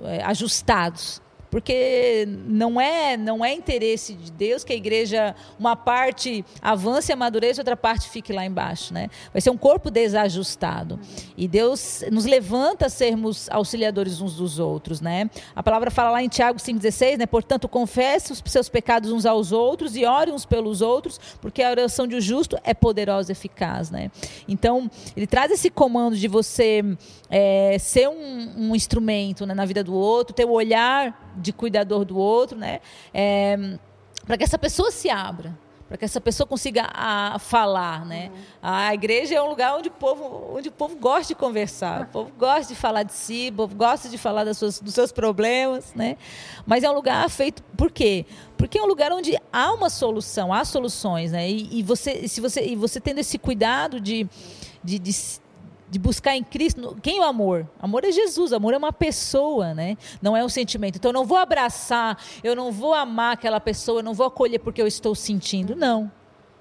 é 0.07 0.25
ajustados 0.25 1.23
porque 1.51 2.27
não 2.47 2.81
é 2.81 3.17
não 3.17 3.45
é 3.45 3.53
interesse 3.53 4.15
de 4.15 4.31
Deus 4.31 4.65
que 4.65 4.73
a 4.73 4.77
igreja 4.77 5.35
uma 5.59 5.75
parte 5.75 6.45
avance 6.63 7.11
e 7.11 7.13
amadureça, 7.13 7.61
outra 7.61 7.77
parte 7.77 8.09
fique 8.09 8.33
lá 8.33 8.45
embaixo, 8.45 8.95
né? 8.95 9.09
Vai 9.33 9.41
ser 9.41 9.51
um 9.51 9.57
corpo 9.57 9.91
desajustado. 9.91 10.99
E 11.37 11.49
Deus 11.49 12.05
nos 12.11 12.25
levanta 12.25 12.87
a 12.87 12.89
sermos 12.89 13.49
auxiliadores 13.51 14.21
uns 14.21 14.37
dos 14.37 14.59
outros, 14.59 15.01
né? 15.01 15.29
A 15.55 15.63
palavra 15.63 15.91
fala 15.91 16.11
lá 16.11 16.23
em 16.23 16.29
Tiago 16.29 16.59
5:16, 16.59 17.19
né? 17.19 17.27
Portanto, 17.27 17.69
confesse 17.69 18.33
os 18.33 18.43
seus 18.47 18.69
pecados 18.69 19.11
uns 19.11 19.27
aos 19.27 19.53
outros 19.53 19.97
e 19.97 20.05
ore 20.05 20.31
uns 20.31 20.45
pelos 20.45 20.81
outros, 20.81 21.21
porque 21.41 21.63
a 21.63 21.71
oração 21.71 22.07
de 22.07 22.17
um 22.17 22.21
justo 22.21 22.57
é 22.65 22.75
poderosa 22.75 23.31
e 23.31 23.35
eficaz, 23.35 23.91
né? 23.91 24.11
Então, 24.49 24.91
ele 25.17 25.27
traz 25.27 25.51
esse 25.51 25.71
comando 25.71 26.17
de 26.17 26.29
você 26.29 26.85
é, 27.29 27.77
ser 27.79 28.09
um, 28.09 28.71
um 28.71 28.77
instrumento 28.77 29.47
né, 29.47 29.55
na 29.55 29.65
vida 29.65 29.83
do 29.83 29.95
outro, 29.95 30.35
ter 30.35 30.45
o 30.45 30.51
olhar 30.51 31.30
de 31.37 31.53
cuidador 31.53 32.05
do 32.05 32.17
outro, 32.17 32.59
né? 32.59 32.81
É, 33.13 33.79
para 34.27 34.37
que 34.37 34.45
essa 34.45 34.59
pessoa 34.59 34.91
se 34.91 35.09
abra, 35.09 35.59
para 35.91 35.99
que 35.99 36.05
essa 36.05 36.21
pessoa 36.21 36.47
consiga 36.47 36.89
a, 36.95 37.37
falar, 37.41 38.07
né? 38.07 38.31
Uhum. 38.33 38.41
A 38.63 38.95
igreja 38.95 39.35
é 39.35 39.43
um 39.43 39.49
lugar 39.49 39.75
onde 39.75 39.89
o 39.89 39.91
povo, 39.91 40.55
onde 40.55 40.69
o 40.69 40.73
povo 40.73 40.95
gosta 40.95 41.35
de 41.35 41.35
conversar, 41.35 42.03
o 42.03 42.07
povo 42.07 42.33
gosta 42.39 42.73
de 42.73 42.79
falar 42.79 43.03
de 43.03 43.13
si, 43.13 43.49
o 43.51 43.57
povo 43.57 43.75
gosta 43.75 44.09
de 44.09 44.17
falar 44.17 44.45
das 44.45 44.57
suas, 44.57 44.79
dos 44.79 44.95
seus 44.95 45.11
problemas, 45.11 45.93
né? 45.95 46.17
Mas 46.65 46.85
é 46.85 46.91
um 46.91 46.95
lugar 46.95 47.29
feito 47.29 47.61
por 47.77 47.91
quê? 47.91 48.25
Porque 48.57 48.79
é 48.79 48.83
um 48.83 48.87
lugar 48.87 49.11
onde 49.13 49.37
há 49.53 49.73
uma 49.73 49.91
solução, 49.91 50.53
há 50.53 50.65
soluções, 50.65 51.33
né? 51.33 51.51
E, 51.51 51.81
e 51.81 51.83
você, 51.83 52.29
se 52.29 52.41
você, 52.41 52.65
e 52.65 52.77
você 52.77 53.01
tendo 53.01 53.19
esse 53.19 53.37
cuidado 53.37 54.01
de, 54.01 54.29
de, 54.85 54.97
de 54.97 55.41
de 55.91 55.99
buscar 55.99 56.37
em 56.37 56.45
Cristo. 56.45 56.97
Quem 57.03 57.19
é 57.19 57.21
o 57.21 57.25
amor? 57.25 57.69
Amor 57.81 58.05
é 58.05 58.13
Jesus, 58.13 58.53
amor 58.53 58.73
é 58.73 58.79
uma 58.79 58.93
pessoa, 58.93 59.75
né? 59.75 59.97
Não 60.23 60.37
é 60.37 60.45
um 60.45 60.49
sentimento. 60.49 60.97
Então 60.97 61.11
eu 61.11 61.15
não 61.15 61.25
vou 61.25 61.37
abraçar, 61.37 62.17
eu 62.45 62.55
não 62.55 62.71
vou 62.71 62.95
amar 62.95 63.35
aquela 63.35 63.61
pessoa, 63.61 63.99
eu 63.99 64.05
não 64.05 64.15
vou 64.15 64.27
acolher 64.27 64.61
porque 64.61 64.81
eu 64.81 64.87
estou 64.87 65.15
sentindo. 65.15 65.75
Não. 65.75 66.11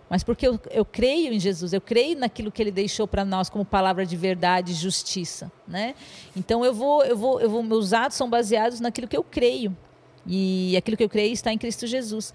Mas 0.09 0.24
porque 0.24 0.48
eu, 0.48 0.59
eu 0.71 0.83
creio 0.83 1.31
em 1.31 1.39
Jesus, 1.39 1.71
eu 1.71 1.79
creio 1.79 2.17
naquilo 2.17 2.51
que 2.51 2.59
ele 2.59 2.71
deixou 2.71 3.07
para 3.07 3.24
nós 3.24 3.48
como 3.48 3.63
palavra 3.63 4.03
de 4.07 4.17
verdade 4.17 4.71
e 4.71 4.75
justiça, 4.75 5.51
né? 5.67 5.93
Então 6.36 6.65
eu 6.65 6.74
vou, 6.74 7.03
eu 7.03 7.15
vou, 7.15 7.39
eu 7.39 7.48
vou, 7.48 7.62
meus 7.62 7.93
atos 7.93 8.17
são 8.17 8.27
baseados 8.27 8.79
naquilo 8.79 9.07
que 9.07 9.15
eu 9.15 9.24
creio. 9.24 9.77
E 10.25 10.75
aquilo 10.75 10.98
que 10.98 11.03
eu 11.03 11.09
creio 11.09 11.31
está 11.31 11.53
em 11.53 11.57
Cristo 11.57 11.86
Jesus 11.86 12.33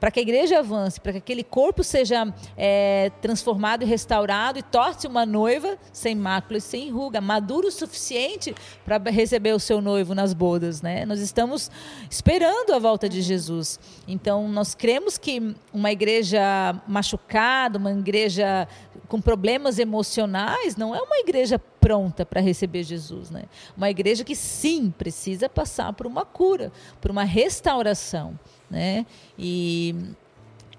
para 0.00 0.10
que 0.10 0.18
a 0.18 0.22
igreja 0.22 0.60
avance, 0.60 0.98
para 0.98 1.12
que 1.12 1.18
aquele 1.18 1.44
corpo 1.44 1.84
seja 1.84 2.32
é, 2.56 3.12
transformado 3.20 3.82
e 3.82 3.86
restaurado 3.86 4.58
e 4.58 4.62
torce 4.62 5.06
uma 5.06 5.26
noiva 5.26 5.76
sem 5.92 6.14
mácula 6.14 6.56
e 6.56 6.60
sem 6.60 6.90
ruga, 6.90 7.20
maduro 7.20 7.68
o 7.68 7.70
suficiente 7.70 8.54
para 8.84 8.98
receber 9.10 9.52
o 9.52 9.60
seu 9.60 9.82
noivo 9.82 10.14
nas 10.14 10.32
bodas, 10.32 10.80
né? 10.80 11.04
Nós 11.04 11.20
estamos 11.20 11.70
esperando 12.08 12.72
a 12.72 12.78
volta 12.78 13.08
de 13.08 13.20
Jesus. 13.20 13.78
Então, 14.08 14.48
nós 14.48 14.74
cremos 14.74 15.18
que 15.18 15.54
uma 15.72 15.92
igreja 15.92 16.40
machucada, 16.88 17.78
uma 17.78 17.92
igreja 17.92 18.66
com 19.06 19.20
problemas 19.20 19.78
emocionais, 19.78 20.76
não 20.76 20.94
é 20.94 21.00
uma 21.00 21.18
igreja 21.18 21.58
pronta 21.58 22.24
para 22.24 22.40
receber 22.40 22.84
Jesus, 22.84 23.30
né? 23.30 23.42
Uma 23.76 23.90
igreja 23.90 24.24
que 24.24 24.34
sim 24.34 24.90
precisa 24.90 25.48
passar 25.48 25.92
por 25.92 26.06
uma 26.06 26.24
cura, 26.24 26.72
por 27.00 27.10
uma 27.10 27.24
restauração 27.24 28.38
né? 28.70 29.04
E 29.38 29.94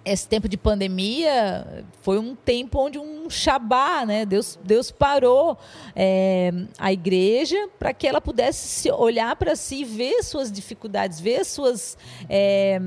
esse 0.04 0.28
tempo 0.28 0.50
de 0.50 0.58
pandemia 0.58 1.86
foi 2.02 2.18
um 2.18 2.36
tempo 2.36 2.80
onde 2.80 2.98
um 2.98 3.30
Shabá, 3.30 4.06
né? 4.06 4.26
Deus, 4.26 4.58
Deus 4.64 4.90
parou 4.90 5.58
é, 5.96 6.52
a 6.80 6.92
igreja 6.92 7.70
para 7.78 7.94
que 7.94 8.08
ela 8.08 8.22
pudesse 8.22 8.90
olhar 8.92 9.36
para 9.36 9.56
si, 9.56 9.84
ver 9.84 10.24
suas 10.24 10.52
dificuldades, 10.52 11.20
ver 11.20 11.46
suas 11.46 11.98
é, 12.28 12.80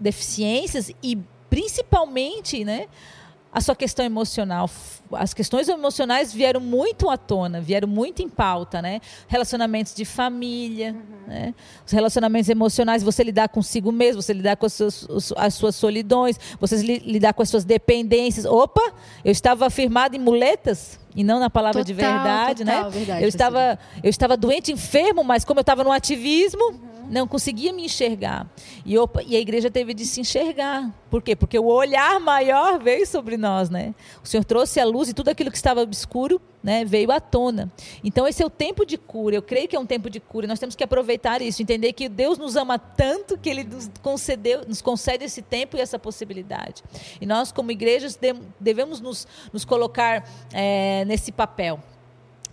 deficiências 0.00 0.90
e 1.02 1.18
principalmente, 1.48 2.64
né? 2.64 2.88
a 3.52 3.60
sua 3.60 3.74
questão 3.74 4.04
emocional. 4.04 4.70
As 5.12 5.34
questões 5.34 5.68
emocionais 5.68 6.32
vieram 6.32 6.60
muito 6.60 7.10
à 7.10 7.16
tona, 7.16 7.60
vieram 7.60 7.88
muito 7.88 8.22
em 8.22 8.28
pauta, 8.28 8.80
né? 8.80 9.00
Relacionamentos 9.26 9.94
de 9.94 10.04
família, 10.04 10.92
uhum. 10.92 11.26
né? 11.26 11.54
Os 11.84 11.92
relacionamentos 11.92 12.48
emocionais, 12.48 13.02
você 13.02 13.22
lidar 13.22 13.48
consigo 13.48 13.90
mesmo, 13.90 14.22
você 14.22 14.32
lidar 14.32 14.56
com 14.56 14.66
as 14.66 14.72
suas, 14.72 15.32
as 15.36 15.54
suas 15.54 15.74
solidões, 15.74 16.38
você 16.60 16.76
lidar 16.76 17.32
com 17.32 17.42
as 17.42 17.48
suas 17.48 17.64
dependências. 17.64 18.44
Opa, 18.44 18.92
eu 19.24 19.32
estava 19.32 19.66
afirmado 19.66 20.16
em 20.16 20.18
muletas 20.18 20.98
e 21.14 21.24
não 21.24 21.40
na 21.40 21.50
palavra 21.50 21.84
total, 21.84 21.84
de 21.84 21.92
verdade, 21.94 22.64
né? 22.64 22.72
total, 22.76 22.90
né? 22.90 22.96
Verdade, 22.96 23.22
eu 23.24 23.28
estava, 23.28 23.78
eu 24.02 24.10
estava 24.10 24.36
doente, 24.36 24.72
enfermo, 24.72 25.24
mas 25.24 25.44
como 25.44 25.58
eu 25.58 25.62
estava 25.62 25.82
no 25.82 25.90
ativismo, 25.90 26.62
uhum 26.62 26.90
não 27.10 27.26
conseguia 27.26 27.72
me 27.72 27.84
enxergar. 27.84 28.46
E, 28.86 28.96
opa, 28.96 29.20
e 29.26 29.34
a 29.34 29.40
igreja 29.40 29.68
teve 29.68 29.92
de 29.92 30.06
se 30.06 30.20
enxergar. 30.20 30.94
Por 31.10 31.20
quê? 31.20 31.34
Porque 31.34 31.58
o 31.58 31.66
olhar 31.66 32.20
maior 32.20 32.78
veio 32.78 33.04
sobre 33.04 33.36
nós, 33.36 33.68
né? 33.68 33.94
O 34.22 34.28
Senhor 34.28 34.44
trouxe 34.44 34.78
a 34.78 34.84
luz 35.00 35.08
e 35.08 35.14
tudo 35.14 35.30
aquilo 35.30 35.50
que 35.50 35.56
estava 35.56 35.80
obscuro, 35.80 36.40
né, 36.62 36.84
veio 36.84 37.10
à 37.10 37.18
tona. 37.18 37.72
Então 38.04 38.28
esse 38.28 38.42
é 38.42 38.46
o 38.46 38.50
tempo 38.50 38.84
de 38.84 38.98
cura. 38.98 39.34
Eu 39.34 39.42
creio 39.42 39.66
que 39.66 39.74
é 39.74 39.80
um 39.80 39.86
tempo 39.86 40.10
de 40.10 40.20
cura. 40.20 40.46
Nós 40.46 40.58
temos 40.58 40.76
que 40.76 40.84
aproveitar 40.84 41.40
isso, 41.40 41.62
entender 41.62 41.94
que 41.94 42.08
Deus 42.08 42.36
nos 42.36 42.54
ama 42.54 42.78
tanto 42.78 43.38
que 43.38 43.48
Ele 43.48 43.64
nos 43.64 43.90
concedeu, 44.02 44.62
nos 44.68 44.82
concede 44.82 45.24
esse 45.24 45.40
tempo 45.40 45.76
e 45.76 45.80
essa 45.80 45.98
possibilidade. 45.98 46.84
E 47.20 47.26
nós, 47.26 47.50
como 47.50 47.72
igrejas, 47.72 48.18
devemos 48.58 49.00
nos, 49.00 49.26
nos 49.52 49.64
colocar 49.64 50.28
é, 50.52 51.04
nesse 51.06 51.32
papel, 51.32 51.80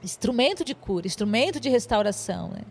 instrumento 0.01 0.63
de 0.63 0.73
cura, 0.73 1.05
instrumento 1.05 1.59
de 1.59 1.69
restauração. 1.69 2.49
Né? 2.49 2.61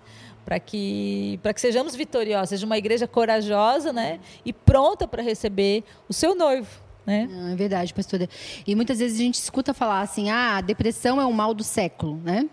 para 0.45 0.61
que 0.61 1.41
para 1.43 1.53
que 1.53 1.61
sejamos 1.61 1.97
vitoriosos, 1.97 2.51
seja 2.51 2.65
uma 2.65 2.79
igreja 2.79 3.09
corajosa, 3.09 3.93
né, 3.93 4.21
e 4.45 4.53
pronta 4.53 5.09
para 5.09 5.21
receber 5.21 5.83
o 6.09 6.13
seu 6.13 6.37
noivo. 6.37 6.86
Né? 7.07 7.29
Não, 7.31 7.53
é 7.53 7.55
verdade, 7.55 7.95
pastora. 7.95 8.29
E 8.67 8.75
muitas 8.75 8.99
vezes 8.99 9.19
a 9.19 9.23
gente 9.23 9.35
escuta 9.35 9.73
falar 9.73 10.01
assim: 10.01 10.31
ah, 10.31 10.57
a 10.57 10.61
depressão 10.61 11.21
é 11.21 11.25
o 11.25 11.33
mal 11.33 11.55
do 11.55 11.63
século, 11.63 12.21
né? 12.25 12.49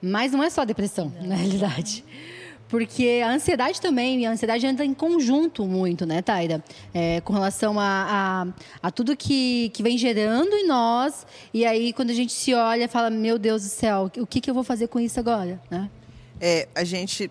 Mas 0.00 0.32
não 0.32 0.42
é 0.42 0.48
só 0.48 0.62
a 0.62 0.64
depressão, 0.64 1.12
não. 1.20 1.28
na 1.28 1.34
realidade. 1.34 2.04
Porque 2.68 3.20
a 3.24 3.32
ansiedade 3.32 3.80
também, 3.80 4.24
a 4.24 4.30
ansiedade 4.30 4.64
entra 4.64 4.84
em 4.84 4.94
conjunto 4.94 5.66
muito, 5.66 6.06
né, 6.06 6.22
Taira? 6.22 6.62
É, 6.94 7.20
com 7.22 7.32
relação 7.32 7.80
a, 7.80 8.46
a, 8.80 8.86
a, 8.86 8.90
tudo 8.92 9.16
que, 9.16 9.70
que 9.70 9.82
vem 9.82 9.98
gerando 9.98 10.54
em 10.54 10.68
nós. 10.68 11.26
E 11.52 11.66
aí, 11.66 11.92
quando 11.92 12.10
a 12.10 12.14
gente 12.14 12.32
se 12.32 12.54
olha, 12.54 12.88
fala: 12.88 13.10
Meu 13.10 13.38
Deus 13.38 13.64
do 13.64 13.68
céu, 13.68 14.10
o 14.18 14.26
que, 14.26 14.40
que 14.40 14.48
eu 14.48 14.54
vou 14.54 14.62
fazer 14.62 14.86
com 14.86 15.00
isso 15.00 15.18
agora? 15.18 15.60
Né? 15.68 15.90
é, 16.40 16.66
a 16.74 16.82
gente 16.82 17.30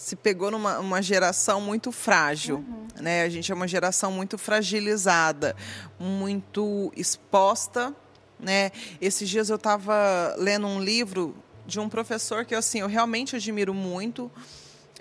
se 0.00 0.16
pegou 0.16 0.50
numa 0.50 0.78
uma 0.78 1.02
geração 1.02 1.60
muito 1.60 1.92
frágil, 1.92 2.56
uhum. 2.56 2.86
né? 3.02 3.22
A 3.22 3.28
gente 3.28 3.52
é 3.52 3.54
uma 3.54 3.68
geração 3.68 4.10
muito 4.10 4.38
fragilizada, 4.38 5.54
muito 5.98 6.90
exposta, 6.96 7.94
né? 8.38 8.70
Esses 8.98 9.28
dias 9.28 9.50
eu 9.50 9.56
estava 9.56 10.34
lendo 10.38 10.66
um 10.66 10.80
livro 10.80 11.36
de 11.66 11.78
um 11.78 11.86
professor 11.86 12.46
que 12.46 12.54
assim 12.54 12.80
eu 12.80 12.88
realmente 12.88 13.36
admiro 13.36 13.74
muito. 13.74 14.32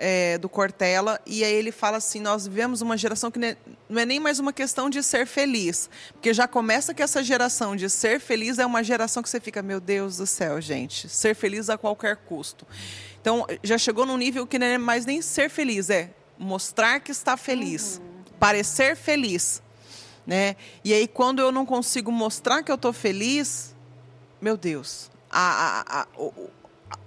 É, 0.01 0.37
do 0.37 0.47
Cortella, 0.47 1.19
e 1.25 1.43
aí 1.43 1.53
ele 1.53 1.73
fala 1.73 1.97
assim: 1.97 2.21
nós 2.21 2.47
vivemos 2.47 2.81
uma 2.81 2.95
geração 2.95 3.29
que 3.29 3.37
não 3.37 3.99
é 3.99 4.05
nem 4.05 4.17
mais 4.17 4.39
uma 4.39 4.53
questão 4.53 4.89
de 4.89 5.03
ser 5.03 5.27
feliz, 5.27 5.89
porque 6.13 6.33
já 6.33 6.47
começa 6.47 6.93
que 6.93 7.03
essa 7.03 7.21
geração 7.21 7.75
de 7.75 7.89
ser 7.89 8.17
feliz 8.21 8.59
é 8.59 8.65
uma 8.65 8.81
geração 8.81 9.21
que 9.21 9.29
você 9.29 9.41
fica, 9.41 9.61
meu 9.61 9.81
Deus 9.81 10.15
do 10.15 10.25
céu, 10.25 10.61
gente, 10.61 11.09
ser 11.09 11.35
feliz 11.35 11.69
a 11.69 11.77
qualquer 11.77 12.15
custo. 12.15 12.65
Então, 13.19 13.45
já 13.61 13.77
chegou 13.77 14.05
num 14.05 14.15
nível 14.15 14.47
que 14.47 14.57
não 14.57 14.67
é 14.67 14.77
mais 14.77 15.05
nem 15.05 15.21
ser 15.21 15.49
feliz, 15.49 15.89
é 15.89 16.11
mostrar 16.37 17.01
que 17.01 17.11
está 17.11 17.35
feliz, 17.35 17.99
uhum. 18.01 18.23
parecer 18.39 18.95
feliz. 18.95 19.61
Né? 20.25 20.55
E 20.83 20.93
aí, 20.93 21.07
quando 21.07 21.39
eu 21.39 21.51
não 21.51 21.65
consigo 21.65 22.11
mostrar 22.11 22.63
que 22.63 22.71
eu 22.71 22.75
estou 22.75 22.93
feliz, 22.93 23.75
meu 24.39 24.55
Deus, 24.55 25.11
a, 25.29 25.41
a, 25.41 26.01
a, 26.01 26.07
o, 26.17 26.49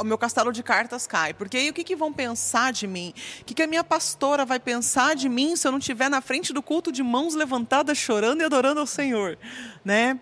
o 0.03 0.05
meu 0.05 0.19
castelo 0.19 0.53
de 0.53 0.63
cartas 0.63 1.07
cai. 1.07 1.33
Porque 1.33 1.57
aí 1.57 1.71
o 1.71 1.73
que, 1.73 1.85
que 1.85 1.97
vão 1.97 2.13
pensar 2.13 2.73
de 2.73 2.87
mim? 2.87 3.15
O 3.41 3.45
que, 3.45 3.55
que 3.55 3.63
a 3.63 3.67
minha 3.67 3.85
pastora 3.85 4.45
vai 4.45 4.61
pensar 4.61 5.15
de 5.15 5.29
mim 5.29 5.57
se 5.57 5.67
eu 5.67 5.73
não 5.73 5.79
estiver 5.79 6.11
na 6.11 6.21
frente 6.21 6.53
do 6.53 6.63
culto 6.63 6.93
de 6.93 7.03
mãos 7.03 7.35
levantadas, 7.35 7.97
chorando 7.97 8.43
e 8.43 8.45
adorando 8.45 8.81
ao 8.81 8.87
Senhor? 8.87 9.39
Né? 9.85 10.19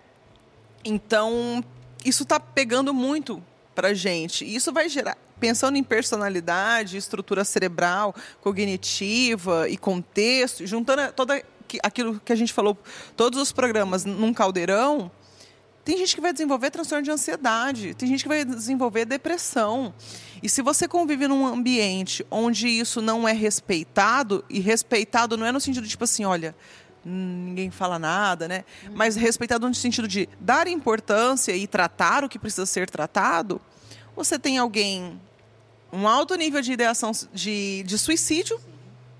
Então, 0.85 1.63
isso 2.05 2.23
está 2.23 2.39
pegando 2.39 2.93
muito 2.93 3.43
para 3.75 3.93
gente. 3.93 4.45
E 4.45 4.55
isso 4.55 4.71
vai 4.71 4.87
gerar 4.87 5.17
pensando 5.39 5.75
em 5.75 5.83
personalidade, 5.83 6.97
estrutura 6.97 7.43
cerebral, 7.43 8.13
cognitiva 8.41 9.67
e 9.67 9.75
contexto, 9.75 10.67
juntando 10.67 11.11
toda 11.13 11.41
aquilo 11.81 12.19
que 12.19 12.31
a 12.31 12.35
gente 12.35 12.53
falou, 12.53 12.77
todos 13.17 13.41
os 13.41 13.51
programas 13.51 14.05
num 14.05 14.33
caldeirão, 14.33 15.09
tem 15.83 15.97
gente 15.97 16.15
que 16.15 16.21
vai 16.21 16.31
desenvolver 16.31 16.69
transtorno 16.69 17.03
de 17.03 17.11
ansiedade, 17.11 17.93
tem 17.93 18.07
gente 18.07 18.23
que 18.23 18.29
vai 18.29 18.45
desenvolver 18.45 19.05
depressão. 19.05 19.93
E 20.41 20.49
se 20.49 20.61
você 20.61 20.87
convive 20.87 21.27
num 21.27 21.45
ambiente 21.45 22.25
onde 22.29 22.67
isso 22.67 23.01
não 23.01 23.27
é 23.27 23.33
respeitado, 23.33 24.43
e 24.49 24.59
respeitado 24.59 25.37
não 25.37 25.45
é 25.45 25.51
no 25.51 25.59
sentido 25.59 25.83
de 25.83 25.89
tipo 25.89 26.03
assim, 26.03 26.25
olha, 26.25 26.55
ninguém 27.03 27.71
fala 27.71 27.97
nada, 27.97 28.47
né? 28.47 28.63
Mas 28.93 29.15
respeitado 29.15 29.67
no 29.67 29.73
sentido 29.73 30.07
de 30.07 30.29
dar 30.39 30.67
importância 30.67 31.55
e 31.55 31.65
tratar 31.65 32.23
o 32.23 32.29
que 32.29 32.37
precisa 32.37 32.65
ser 32.65 32.89
tratado, 32.89 33.59
você 34.15 34.37
tem 34.37 34.57
alguém 34.57 35.19
um 35.91 36.07
alto 36.07 36.35
nível 36.35 36.61
de 36.61 36.71
ideação 36.71 37.11
de, 37.33 37.83
de 37.83 37.97
suicídio, 37.97 38.59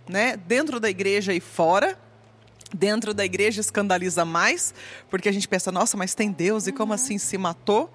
né, 0.08 0.38
dentro 0.38 0.80
da 0.80 0.90
igreja 0.90 1.34
e 1.34 1.40
fora. 1.40 1.98
Dentro 2.74 3.14
da 3.14 3.26
igreja 3.26 3.62
escandaliza 3.62 4.24
mais, 4.24 4.74
porque 5.10 5.28
a 5.28 5.32
gente 5.32 5.48
pensa, 5.48 5.72
nossa, 5.72 5.98
mas 5.98 6.16
tem 6.16 6.32
Deus 6.32 6.68
e 6.68 6.72
como 6.72 6.92
uhum. 6.92 6.96
assim 6.96 7.18
se 7.18 7.38
matou? 7.38 7.92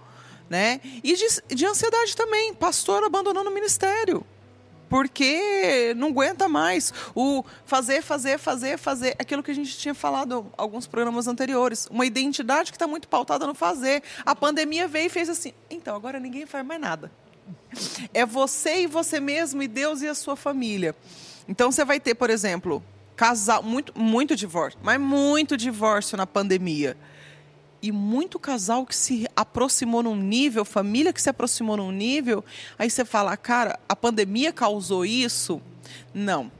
Né? 0.48 0.80
E 1.02 1.14
de, 1.14 1.54
de 1.54 1.66
ansiedade 1.66 2.14
também, 2.14 2.54
pastor 2.54 3.02
abandonando 3.02 3.50
o 3.50 3.54
ministério 3.54 4.24
porque 4.88 5.94
não 5.96 6.08
aguenta 6.08 6.48
mais 6.48 6.92
o 7.14 7.44
fazer, 7.64 8.02
fazer, 8.02 8.38
fazer, 8.38 8.78
fazer, 8.78 9.16
aquilo 9.18 9.42
que 9.42 9.50
a 9.50 9.54
gente 9.54 9.76
tinha 9.76 9.94
falado 9.94 10.46
em 10.48 10.52
alguns 10.56 10.86
programas 10.86 11.26
anteriores, 11.26 11.86
uma 11.90 12.06
identidade 12.06 12.70
que 12.70 12.76
está 12.76 12.86
muito 12.86 13.08
pautada 13.08 13.46
no 13.46 13.54
fazer. 13.54 14.02
A 14.24 14.34
pandemia 14.34 14.86
veio 14.86 15.06
e 15.06 15.10
fez 15.10 15.28
assim, 15.28 15.52
então 15.68 15.96
agora 15.96 16.20
ninguém 16.20 16.46
faz 16.46 16.64
mais 16.64 16.80
nada. 16.80 17.10
É 18.12 18.24
você 18.24 18.82
e 18.82 18.86
você 18.86 19.20
mesmo, 19.20 19.62
e 19.62 19.68
Deus 19.68 20.02
e 20.02 20.08
a 20.08 20.14
sua 20.14 20.36
família. 20.36 20.94
Então 21.48 21.70
você 21.70 21.84
vai 21.84 22.00
ter, 22.00 22.14
por 22.14 22.30
exemplo, 22.30 22.82
casal, 23.16 23.62
muito, 23.62 23.98
muito 23.98 24.36
divórcio, 24.36 24.78
mas 24.82 25.00
muito 25.00 25.56
divórcio 25.56 26.16
na 26.16 26.26
pandemia. 26.26 26.96
E 27.82 27.92
muito 27.92 28.38
casal 28.38 28.84
que 28.84 28.96
se 28.96 29.26
aproximou 29.34 30.02
num 30.02 30.16
nível, 30.16 30.64
família 30.64 31.12
que 31.12 31.22
se 31.22 31.30
aproximou 31.30 31.76
num 31.76 31.92
nível, 31.92 32.44
aí 32.78 32.90
você 32.90 33.04
fala, 33.04 33.36
cara, 33.36 33.78
a 33.88 33.94
pandemia 33.94 34.52
causou 34.52 35.04
isso? 35.04 35.60
Não 36.12 36.50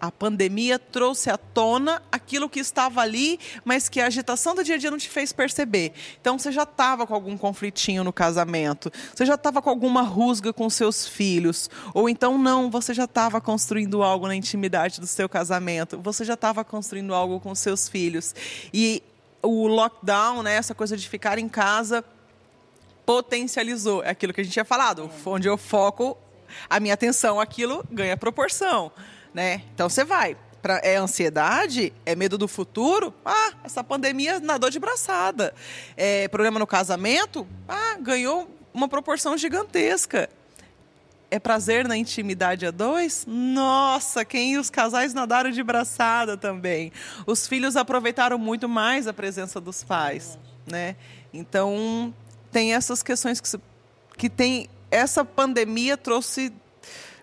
a 0.00 0.10
pandemia 0.10 0.78
trouxe 0.78 1.30
à 1.30 1.36
tona 1.36 2.02
aquilo 2.10 2.48
que 2.48 2.60
estava 2.60 3.00
ali, 3.00 3.38
mas 3.64 3.88
que 3.88 4.00
a 4.00 4.06
agitação 4.06 4.54
do 4.54 4.62
dia 4.62 4.74
a 4.74 4.78
dia 4.78 4.90
não 4.90 4.98
te 4.98 5.08
fez 5.08 5.32
perceber. 5.32 5.92
Então 6.20 6.38
você 6.38 6.52
já 6.52 6.64
estava 6.64 7.06
com 7.06 7.14
algum 7.14 7.36
conflitinho 7.36 8.04
no 8.04 8.12
casamento, 8.12 8.92
você 9.14 9.24
já 9.24 9.34
estava 9.34 9.62
com 9.62 9.70
alguma 9.70 10.02
rusga 10.02 10.52
com 10.52 10.68
seus 10.68 11.06
filhos, 11.06 11.70
ou 11.94 12.08
então 12.08 12.38
não, 12.38 12.70
você 12.70 12.92
já 12.92 13.04
estava 13.04 13.40
construindo 13.40 14.02
algo 14.02 14.26
na 14.26 14.34
intimidade 14.34 15.00
do 15.00 15.06
seu 15.06 15.28
casamento, 15.28 15.98
você 15.98 16.24
já 16.24 16.34
estava 16.34 16.64
construindo 16.64 17.14
algo 17.14 17.40
com 17.40 17.54
seus 17.54 17.88
filhos. 17.88 18.34
E 18.72 19.02
o 19.42 19.66
lockdown, 19.66 20.42
né, 20.42 20.56
essa 20.56 20.74
coisa 20.74 20.96
de 20.96 21.08
ficar 21.08 21.38
em 21.38 21.48
casa, 21.48 22.04
potencializou 23.04 24.02
é 24.02 24.10
aquilo 24.10 24.32
que 24.32 24.40
a 24.40 24.44
gente 24.44 24.52
tinha 24.52 24.64
falado, 24.64 25.10
onde 25.24 25.48
eu 25.48 25.56
foco 25.56 26.16
a 26.68 26.80
minha 26.80 26.94
atenção, 26.94 27.40
aquilo 27.40 27.84
ganha 27.90 28.16
proporção 28.16 28.92
né? 29.36 29.60
Então 29.74 29.86
você 29.86 30.02
vai. 30.02 30.34
Pra, 30.62 30.80
é 30.82 30.96
ansiedade? 30.96 31.92
É 32.06 32.16
medo 32.16 32.38
do 32.38 32.48
futuro? 32.48 33.12
Ah, 33.22 33.52
essa 33.62 33.84
pandemia 33.84 34.40
nadou 34.40 34.70
de 34.70 34.78
braçada. 34.78 35.54
É 35.94 36.26
problema 36.28 36.58
no 36.58 36.66
casamento? 36.66 37.46
Ah, 37.68 37.98
ganhou 38.00 38.48
uma 38.72 38.88
proporção 38.88 39.36
gigantesca. 39.36 40.30
É 41.30 41.38
prazer 41.38 41.86
na 41.86 41.98
intimidade 41.98 42.64
a 42.64 42.70
dois? 42.70 43.26
Nossa, 43.28 44.24
quem 44.24 44.56
os 44.56 44.70
casais 44.70 45.12
nadaram 45.12 45.50
de 45.50 45.62
braçada 45.62 46.38
também. 46.38 46.90
Os 47.26 47.46
filhos 47.46 47.76
aproveitaram 47.76 48.38
muito 48.38 48.66
mais 48.66 49.06
a 49.06 49.12
presença 49.12 49.60
dos 49.60 49.84
pais, 49.84 50.38
né? 50.66 50.96
Então, 51.30 52.14
tem 52.50 52.72
essas 52.72 53.02
questões 53.02 53.38
que, 53.38 53.60
que 54.16 54.30
tem 54.30 54.70
essa 54.90 55.26
pandemia 55.26 55.94
trouxe 55.98 56.50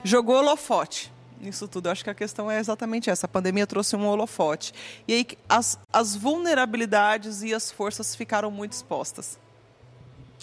jogou 0.04 0.36
holofote 0.36 1.13
nisso 1.44 1.68
tudo. 1.68 1.88
Eu 1.88 1.92
acho 1.92 2.04
que 2.04 2.10
a 2.10 2.14
questão 2.14 2.50
é 2.50 2.60
exatamente 2.60 3.10
essa. 3.10 3.26
A 3.26 3.30
pandemia 3.30 3.68
trouxe 3.68 3.96
um 3.96 4.08
holofote. 4.08 4.74
E 5.08 5.14
aí 5.14 5.28
as, 5.48 5.78
as 5.92 6.16
vulnerabilidades 6.16 7.44
e 7.44 7.54
as 7.54 7.72
forças 7.72 8.16
ficaram 8.16 8.50
muito 8.50 8.74
expostas. 8.74 9.38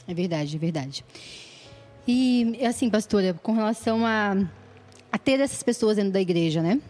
É 0.06 0.14
verdade, 0.14 0.56
é 0.56 0.58
verdade. 0.58 1.04
E, 2.06 2.58
assim, 2.66 2.90
pastora, 2.90 3.34
com 3.42 3.52
relação 3.52 4.04
a, 4.04 4.36
a 5.12 5.18
ter 5.18 5.40
essas 5.40 5.62
pessoas 5.62 5.96
dentro 5.96 6.12
da 6.12 6.20
igreja, 6.20 6.62
né? 6.62 6.80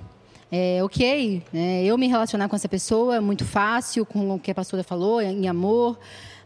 É, 0.53 0.83
ok, 0.83 1.43
é, 1.55 1.85
eu 1.85 1.97
me 1.97 2.09
relacionar 2.09 2.49
com 2.49 2.57
essa 2.57 2.69
pessoa 2.69 3.17
é 3.17 3.21
muito 3.21 3.45
fácil, 3.45 4.05
com 4.05 4.35
o 4.35 4.39
que 4.39 4.51
a 4.51 4.55
pastora 4.55 4.83
falou, 4.83 5.21
em 5.21 5.49
amor, 5.49 5.97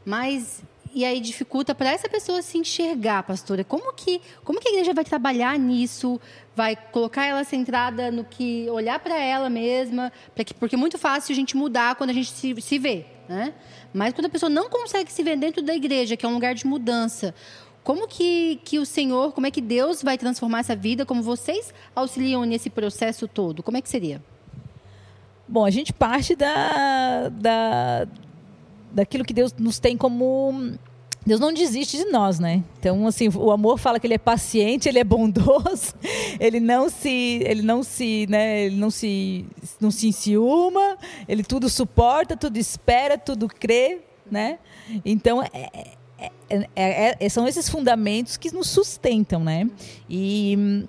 mas 0.04 0.62
e 0.94 1.04
aí 1.04 1.20
dificulta 1.20 1.74
para 1.74 1.90
essa 1.90 2.08
pessoa 2.08 2.40
se 2.40 2.56
enxergar, 2.56 3.22
pastora. 3.24 3.64
Como 3.64 3.92
que, 3.92 4.20
como 4.44 4.60
que 4.60 4.68
a 4.68 4.70
igreja 4.70 4.94
vai 4.94 5.04
trabalhar 5.04 5.58
nisso? 5.58 6.20
Vai 6.54 6.76
colocar 6.76 7.26
ela 7.26 7.42
centrada 7.42 8.10
no 8.10 8.24
que 8.24 8.68
olhar 8.70 9.00
para 9.00 9.18
ela 9.18 9.50
mesma, 9.50 10.12
que, 10.36 10.54
porque 10.54 10.76
é 10.76 10.78
muito 10.78 10.96
fácil 10.96 11.32
a 11.32 11.36
gente 11.36 11.56
mudar 11.56 11.96
quando 11.96 12.10
a 12.10 12.12
gente 12.12 12.30
se, 12.30 12.54
se 12.60 12.78
vê, 12.78 13.06
né? 13.28 13.52
Mas 13.92 14.14
quando 14.14 14.26
a 14.26 14.28
pessoa 14.28 14.48
não 14.48 14.70
consegue 14.70 15.12
se 15.12 15.22
ver 15.22 15.36
dentro 15.36 15.62
da 15.62 15.74
igreja, 15.74 16.16
que 16.16 16.24
é 16.24 16.28
um 16.28 16.34
lugar 16.34 16.54
de 16.54 16.66
mudança, 16.66 17.34
como 17.82 18.08
que, 18.08 18.60
que 18.64 18.78
o 18.78 18.86
Senhor, 18.86 19.32
como 19.32 19.46
é 19.46 19.50
que 19.50 19.60
Deus 19.60 20.02
vai 20.02 20.16
transformar 20.16 20.60
essa 20.60 20.76
vida? 20.76 21.04
Como 21.04 21.22
vocês 21.22 21.74
auxiliam 21.94 22.44
nesse 22.44 22.70
processo 22.70 23.28
todo? 23.28 23.62
Como 23.62 23.76
é 23.76 23.82
que 23.82 23.88
seria? 23.88 24.22
Bom, 25.46 25.64
a 25.66 25.70
gente 25.70 25.92
parte 25.92 26.34
da, 26.34 27.28
da, 27.28 28.08
daquilo 28.94 29.24
que 29.24 29.34
Deus 29.34 29.52
nos 29.58 29.78
tem 29.78 29.96
como. 29.96 30.72
Deus 31.26 31.40
não 31.40 31.54
desiste 31.54 31.96
de 31.96 32.04
nós, 32.04 32.38
né? 32.38 32.62
Então, 32.78 33.06
assim, 33.06 33.28
o 33.34 33.50
amor 33.50 33.78
fala 33.78 33.98
que 33.98 34.06
ele 34.06 34.14
é 34.14 34.18
paciente, 34.18 34.88
ele 34.90 34.98
é 34.98 35.04
bondoso, 35.04 35.94
ele 36.38 36.60
não 36.60 36.90
se, 36.90 37.40
ele 37.42 37.62
não 37.62 37.82
se, 37.82 38.26
né, 38.28 38.66
ele 38.66 38.76
não 38.76 38.90
se, 38.90 39.46
não 39.80 39.90
se 39.90 40.06
enciuma, 40.06 40.98
ele 41.26 41.42
tudo 41.42 41.70
suporta, 41.70 42.36
tudo 42.36 42.58
espera, 42.58 43.16
tudo 43.16 43.48
crê, 43.48 44.02
né? 44.30 44.58
Então, 45.02 45.42
é, 45.42 45.48
é, 46.48 46.68
é, 46.76 47.16
é, 47.18 47.28
são 47.30 47.48
esses 47.48 47.70
fundamentos 47.70 48.36
que 48.36 48.52
nos 48.52 48.68
sustentam, 48.68 49.42
né? 49.42 49.68
E, 50.08 50.86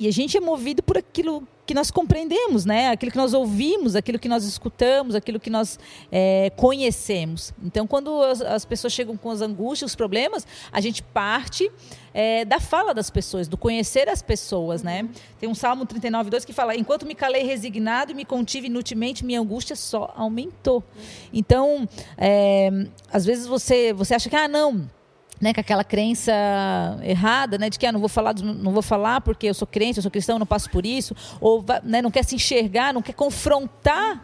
e 0.00 0.08
a 0.08 0.12
gente 0.12 0.36
é 0.36 0.40
movido 0.40 0.82
por 0.82 0.98
aquilo 0.98 1.46
que 1.66 1.74
nós 1.74 1.90
compreendemos, 1.90 2.64
né? 2.64 2.90
Aquilo 2.90 3.10
que 3.10 3.18
nós 3.18 3.34
ouvimos, 3.34 3.96
aquilo 3.96 4.18
que 4.18 4.28
nós 4.28 4.44
escutamos, 4.44 5.14
aquilo 5.14 5.40
que 5.40 5.50
nós 5.50 5.78
é, 6.10 6.50
conhecemos. 6.56 7.52
Então, 7.62 7.86
quando 7.86 8.22
as, 8.22 8.40
as, 8.40 8.64
pessoas 8.64 8.92
chegam 8.92 9.16
com 9.16 9.30
as 9.30 9.40
angústias, 9.40 9.90
os 9.90 9.96
problemas, 9.96 10.46
a 10.70 10.80
gente 10.80 11.02
parte 11.02 11.70
é, 12.14 12.44
da 12.44 12.60
fala 12.60 12.94
das 12.94 13.10
pessoas, 13.10 13.48
do 13.48 13.56
conhecer 13.56 14.08
as 14.08 14.22
pessoas, 14.22 14.82
né? 14.82 15.08
Tem 15.40 15.48
um 15.48 15.54
Salmo 15.54 15.84
39, 15.84 16.30
2 16.30 16.44
que 16.44 16.52
fala: 16.52 16.76
Enquanto 16.76 17.04
me 17.04 17.14
calei 17.14 17.42
resignado 17.42 18.12
e 18.12 18.14
me 18.14 18.24
contive 18.24 18.68
inutilmente, 18.68 19.24
minha 19.24 19.40
angústia 19.40 19.74
só 19.74 20.14
aumentou. 20.16 20.84
Então, 21.32 21.88
é, 22.16 22.70
às 23.12 23.26
vezes 23.26 23.46
você, 23.46 23.92
você 23.92 24.14
acha 24.14 24.30
que, 24.30 24.36
ah, 24.36 24.46
não 24.46 24.88
né, 25.40 25.52
com 25.52 25.60
aquela 25.60 25.84
crença 25.84 26.32
errada, 27.02 27.58
né, 27.58 27.68
de 27.68 27.78
que 27.78 27.86
ah, 27.86 27.92
não 27.92 28.00
vou 28.00 28.08
falar, 28.08 28.34
não 28.34 28.72
vou 28.72 28.82
falar 28.82 29.20
porque 29.20 29.46
eu 29.46 29.54
sou 29.54 29.66
crente, 29.66 29.98
eu 29.98 30.02
sou 30.02 30.10
cristão, 30.10 30.38
não 30.38 30.46
passo 30.46 30.70
por 30.70 30.86
isso, 30.86 31.14
ou 31.40 31.64
né, 31.82 32.00
não 32.00 32.10
quer 32.10 32.24
se 32.24 32.34
enxergar, 32.34 32.92
não 32.92 33.02
quer 33.02 33.12
confrontar 33.12 34.22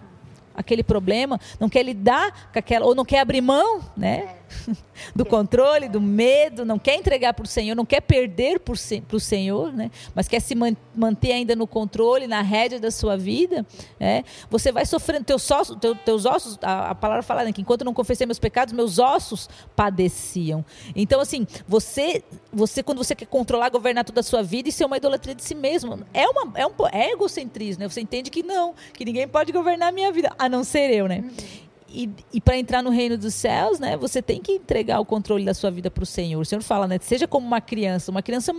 aquele 0.54 0.82
problema, 0.82 1.40
não 1.58 1.68
quer 1.68 1.82
lidar 1.82 2.50
com 2.52 2.58
aquela, 2.58 2.86
ou 2.86 2.94
não 2.94 3.04
quer 3.04 3.20
abrir 3.20 3.40
mão, 3.40 3.80
né? 3.96 4.36
do 5.14 5.24
controle, 5.24 5.88
do 5.88 6.00
medo, 6.00 6.64
não 6.64 6.78
quer 6.78 6.96
entregar 6.96 7.34
para 7.34 7.44
o 7.44 7.46
Senhor, 7.46 7.74
não 7.74 7.84
quer 7.84 8.00
perder 8.00 8.60
para 8.60 8.72
o 9.16 9.20
Senhor, 9.20 9.72
né? 9.72 9.90
mas 10.14 10.28
quer 10.28 10.40
se 10.40 10.54
manter 10.94 11.32
ainda 11.32 11.56
no 11.56 11.66
controle, 11.66 12.26
na 12.26 12.42
rédea 12.42 12.78
da 12.78 12.90
sua 12.90 13.16
vida, 13.16 13.66
né? 13.98 14.24
você 14.50 14.72
vai 14.72 14.86
sofrendo, 14.86 15.24
teus 15.24 15.50
ossos, 15.50 15.76
teus 16.04 16.24
ossos 16.24 16.58
a, 16.62 16.90
a 16.90 16.94
palavra 16.94 17.22
fala 17.22 17.44
né, 17.44 17.52
que 17.52 17.60
enquanto 17.60 17.84
não 17.84 17.94
confessei 17.94 18.26
meus 18.26 18.38
pecados, 18.38 18.72
meus 18.72 18.98
ossos 18.98 19.48
padeciam. 19.74 20.64
Então, 20.94 21.20
assim, 21.20 21.46
você, 21.66 22.22
você 22.52 22.82
quando 22.82 22.98
você 22.98 23.14
quer 23.14 23.26
controlar, 23.26 23.70
governar 23.70 24.04
toda 24.04 24.20
a 24.20 24.22
sua 24.24 24.42
vida, 24.42 24.68
isso 24.68 24.82
é 24.82 24.86
uma 24.86 24.96
idolatria 24.96 25.34
de 25.34 25.42
si 25.42 25.54
mesmo. 25.54 26.00
É, 26.12 26.28
uma, 26.28 26.52
é 26.54 26.66
um 26.66 26.72
é 26.92 27.12
egocentrismo, 27.12 27.82
né? 27.82 27.88
você 27.88 28.00
entende 28.00 28.30
que 28.30 28.42
não, 28.42 28.74
que 28.92 29.04
ninguém 29.04 29.28
pode 29.28 29.52
governar 29.52 29.88
a 29.88 29.92
minha 29.92 30.10
vida, 30.12 30.32
a 30.38 30.48
não 30.48 30.64
ser 30.64 30.90
eu, 30.90 31.06
né? 31.06 31.18
Uhum. 31.18 31.62
E, 31.92 32.10
e 32.32 32.40
para 32.40 32.56
entrar 32.56 32.82
no 32.82 32.90
reino 32.90 33.18
dos 33.18 33.34
céus, 33.34 33.78
né, 33.78 33.96
você 33.96 34.22
tem 34.22 34.40
que 34.40 34.52
entregar 34.52 34.98
o 35.00 35.04
controle 35.04 35.44
da 35.44 35.52
sua 35.52 35.70
vida 35.70 35.90
para 35.90 36.02
o 36.02 36.06
Senhor. 36.06 36.40
O 36.40 36.44
Senhor 36.44 36.62
fala, 36.62 36.88
né, 36.88 36.98
seja 37.00 37.28
como 37.28 37.46
uma 37.46 37.60
criança. 37.60 38.10
Uma 38.10 38.22
criança, 38.22 38.52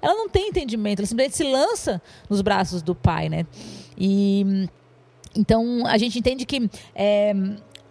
ela 0.00 0.14
não 0.14 0.28
tem 0.28 0.48
entendimento, 0.48 1.00
ela 1.00 1.06
simplesmente 1.06 1.36
se 1.36 1.44
lança 1.44 2.02
nos 2.28 2.40
braços 2.40 2.82
do 2.82 2.94
Pai, 2.94 3.28
né? 3.28 3.46
E 3.96 4.68
então 5.34 5.86
a 5.86 5.96
gente 5.96 6.18
entende 6.18 6.44
que 6.44 6.68
é, 6.94 7.34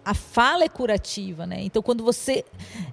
a 0.04 0.14
fala 0.14 0.64
é 0.64 0.68
curativa, 0.68 1.46
né? 1.46 1.58
Então, 1.60 1.80
quando 1.80 2.02
você 2.02 2.44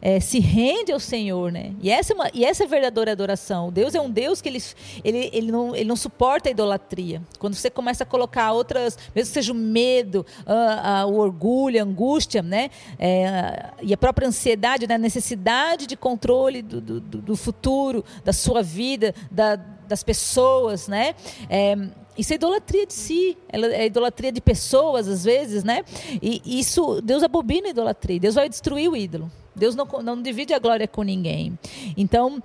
é, 0.02 0.20
se 0.20 0.40
rende 0.40 0.92
ao 0.92 1.00
Senhor, 1.00 1.52
né? 1.52 1.74
E 1.82 1.90
essa, 1.90 2.14
é 2.14 2.16
uma, 2.16 2.30
e 2.34 2.46
essa 2.46 2.64
é 2.64 2.66
a 2.66 2.70
verdadeira 2.70 3.12
adoração. 3.12 3.72
Deus 3.72 3.96
é 3.96 4.02
um 4.02 4.10
Deus 4.10 4.42
que 4.42 4.50
ele, 4.50 4.64
ele, 5.04 5.30
ele, 5.34 5.52
não, 5.52 5.76
ele 5.76 5.86
não 5.86 5.96
suporta 5.96 6.50
a 6.50 6.52
idolatria. 6.52 7.22
Quando 7.40 7.56
você 7.56 7.70
começa 7.70 8.04
a 8.04 8.06
colocar 8.06 8.52
outras, 8.52 8.98
mesmo 9.16 9.30
que 9.30 9.34
seja 9.34 9.52
o 9.52 9.56
medo, 9.56 10.26
a, 10.46 11.00
a, 11.00 11.06
o 11.08 11.16
orgulho, 11.18 11.80
a 11.80 11.84
angústia, 11.84 12.44
né? 12.44 12.70
É, 13.00 13.72
e 13.82 13.94
a 13.94 13.98
própria 13.98 14.28
ansiedade, 14.28 14.88
né? 14.88 14.96
a 14.96 15.00
necessidade 15.00 15.88
de 15.88 15.98
controle 15.98 16.62
do, 16.62 16.80
do, 16.80 17.00
do 17.02 17.36
futuro, 17.36 18.06
da 18.24 18.34
sua 18.34 18.62
vida, 18.62 19.16
da, 19.32 19.56
das 19.56 20.04
pessoas, 20.04 20.88
né? 20.88 21.16
É, 21.50 21.76
isso 22.20 22.34
é 22.34 22.36
idolatria 22.36 22.86
de 22.86 22.94
si, 22.94 23.38
é 23.50 23.86
idolatria 23.86 24.32
de 24.32 24.42
pessoas, 24.42 25.08
às 25.08 25.24
vezes, 25.24 25.64
né? 25.64 25.84
E 26.22 26.60
isso, 26.60 27.02
Deus 27.02 27.24
abobina 27.24 27.68
a 27.68 27.70
idolatria, 27.72 28.20
Deus 28.20 28.36
vai 28.36 28.50
destruir 28.50 28.90
o 28.90 28.98
ídolo. 28.98 29.32
Deus 29.56 29.74
não, 29.76 29.86
não 30.04 30.22
divide 30.22 30.54
a 30.54 30.60
glória 30.60 30.88
com 30.88 31.02
ninguém. 31.02 31.58
Então, 31.96 32.44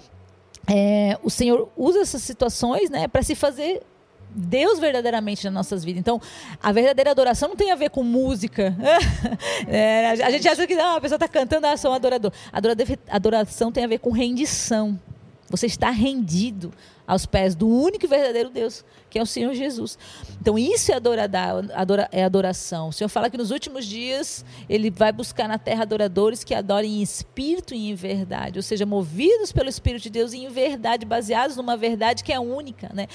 é, 0.69 1.19
o 1.23 1.31
Senhor 1.31 1.69
usa 1.77 2.01
essas 2.01 2.23
situações 2.23 2.89
né, 2.89 3.09
para 3.09 3.23
se 3.23 3.35
fazer 3.35 3.83
Deus 4.31 4.79
verdadeiramente 4.79 5.45
nas 5.45 5.53
nossas 5.53 5.85
vidas. 5.85 6.01
Então, 6.01 6.21
a 6.63 6.73
verdadeira 6.73 7.11
adoração 7.11 7.49
não 7.49 7.57
tem 7.57 7.71
a 7.71 7.77
ver 7.77 7.91
com 7.91 8.03
música. 8.03 8.77
é, 9.69 10.11
a 10.11 10.31
gente 10.31 10.49
acha 10.49 10.67
que 10.67 10.75
não, 10.75 10.97
a 10.97 11.01
pessoa 11.01 11.17
está 11.17 11.29
cantando, 11.29 11.67
ah, 11.67 11.77
sou 11.77 11.91
um 11.91 11.95
adorador. 11.95 12.33
Adoração 13.09 13.73
tem 13.73 13.85
a 13.85 13.89
ver 13.89 13.99
com 13.99 14.11
rendição. 14.11 14.99
Você 15.51 15.67
está 15.67 15.91
rendido 15.91 16.73
aos 17.07 17.27
pés 17.27 17.55
do 17.55 17.69
único 17.69 18.07
e 18.07 18.09
verdadeiro 18.09 18.49
Deus, 18.49 18.85
que 19.11 19.19
é 19.19 19.23
o 19.23 19.27
Senhor 19.27 19.55
Jesus. 19.55 19.99
Então, 20.41 20.59
isso 20.59 20.91
é, 20.91 20.95
adora, 20.95 22.09
é 22.11 22.25
adoração. 22.25 22.89
O 22.89 22.93
Senhor 22.93 23.09
fala 23.09 23.29
que 23.29 23.37
nos 23.37 23.51
últimos 23.51 23.85
dias 23.85 24.45
Ele 24.69 24.91
vai 24.91 25.13
buscar 25.13 25.47
na 25.47 25.59
terra 25.59 25.83
adoradores 25.83 26.43
que 26.43 26.55
adorem 26.55 26.99
em 26.99 27.03
espírito 27.03 27.75
e 27.75 27.91
em 27.91 27.95
verdade, 27.95 28.59
ou 28.59 28.63
seja, 28.63 28.87
movidos 28.87 29.53
pelo 29.53 29.69
Espírito 29.69 30.05
de 30.05 30.11
Deus 30.11 30.33
e 30.33 30.39
em 30.39 30.49
verdade, 30.49 31.05
baseados 31.05 31.57
numa 31.57 31.77
verdade 31.77 32.25
que 32.25 32.33
é 32.33 32.41
única. 32.41 32.91
Né? 32.95 33.07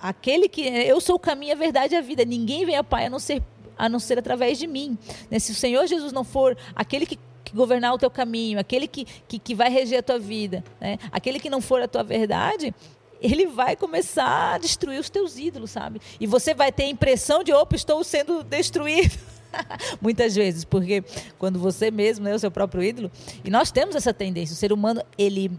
Aquele 0.00 0.48
que. 0.48 0.62
Eu 0.62 1.00
sou 1.00 1.16
o 1.16 1.18
caminho, 1.18 1.52
a 1.52 1.56
verdade 1.56 1.94
e 1.94 1.96
a 1.98 2.00
vida. 2.00 2.24
Ninguém 2.24 2.64
vem 2.64 2.76
ao 2.76 2.84
Pai 2.84 3.06
a 3.06 3.10
não 3.10 3.18
ser 3.18 3.42
a 3.76 3.88
não 3.88 3.98
ser 3.98 4.18
através 4.18 4.58
de 4.58 4.66
mim. 4.66 4.96
Né? 5.30 5.38
Se 5.38 5.50
o 5.50 5.54
Senhor 5.54 5.86
Jesus 5.86 6.12
não 6.12 6.24
for 6.24 6.56
aquele 6.74 7.06
que 7.06 7.18
que 7.52 7.56
governar 7.56 7.94
o 7.94 7.98
teu 7.98 8.10
caminho, 8.10 8.58
aquele 8.58 8.88
que, 8.88 9.04
que, 9.28 9.38
que 9.38 9.54
vai 9.54 9.70
reger 9.70 10.00
a 10.00 10.02
tua 10.02 10.18
vida, 10.18 10.64
né? 10.80 10.98
aquele 11.12 11.38
que 11.38 11.50
não 11.50 11.60
for 11.60 11.80
a 11.80 11.86
tua 11.86 12.02
verdade, 12.02 12.74
ele 13.20 13.46
vai 13.46 13.76
começar 13.76 14.54
a 14.54 14.58
destruir 14.58 14.98
os 14.98 15.08
teus 15.08 15.38
ídolos, 15.38 15.70
sabe? 15.70 16.00
E 16.18 16.26
você 16.26 16.52
vai 16.52 16.72
ter 16.72 16.84
a 16.84 16.88
impressão 16.88 17.44
de, 17.44 17.52
opa, 17.52 17.76
estou 17.76 18.02
sendo 18.02 18.42
destruído. 18.42 19.16
Muitas 20.02 20.34
vezes, 20.34 20.64
porque 20.64 21.04
quando 21.38 21.58
você 21.58 21.90
mesmo 21.90 22.26
é 22.26 22.34
o 22.34 22.38
seu 22.38 22.50
próprio 22.50 22.82
ídolo, 22.82 23.10
e 23.44 23.50
nós 23.50 23.70
temos 23.70 23.94
essa 23.94 24.12
tendência, 24.12 24.54
o 24.54 24.56
ser 24.56 24.72
humano, 24.72 25.02
ele 25.16 25.52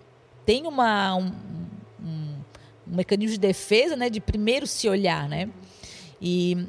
tem 0.46 0.68
uma, 0.68 1.16
um, 1.16 1.32
um, 2.04 2.36
um 2.86 2.96
mecanismo 2.96 3.34
de 3.34 3.40
defesa, 3.40 3.96
né, 3.96 4.10
de 4.10 4.20
primeiro 4.20 4.68
se 4.68 4.90
olhar, 4.90 5.30
né? 5.30 5.50
E 6.22 6.68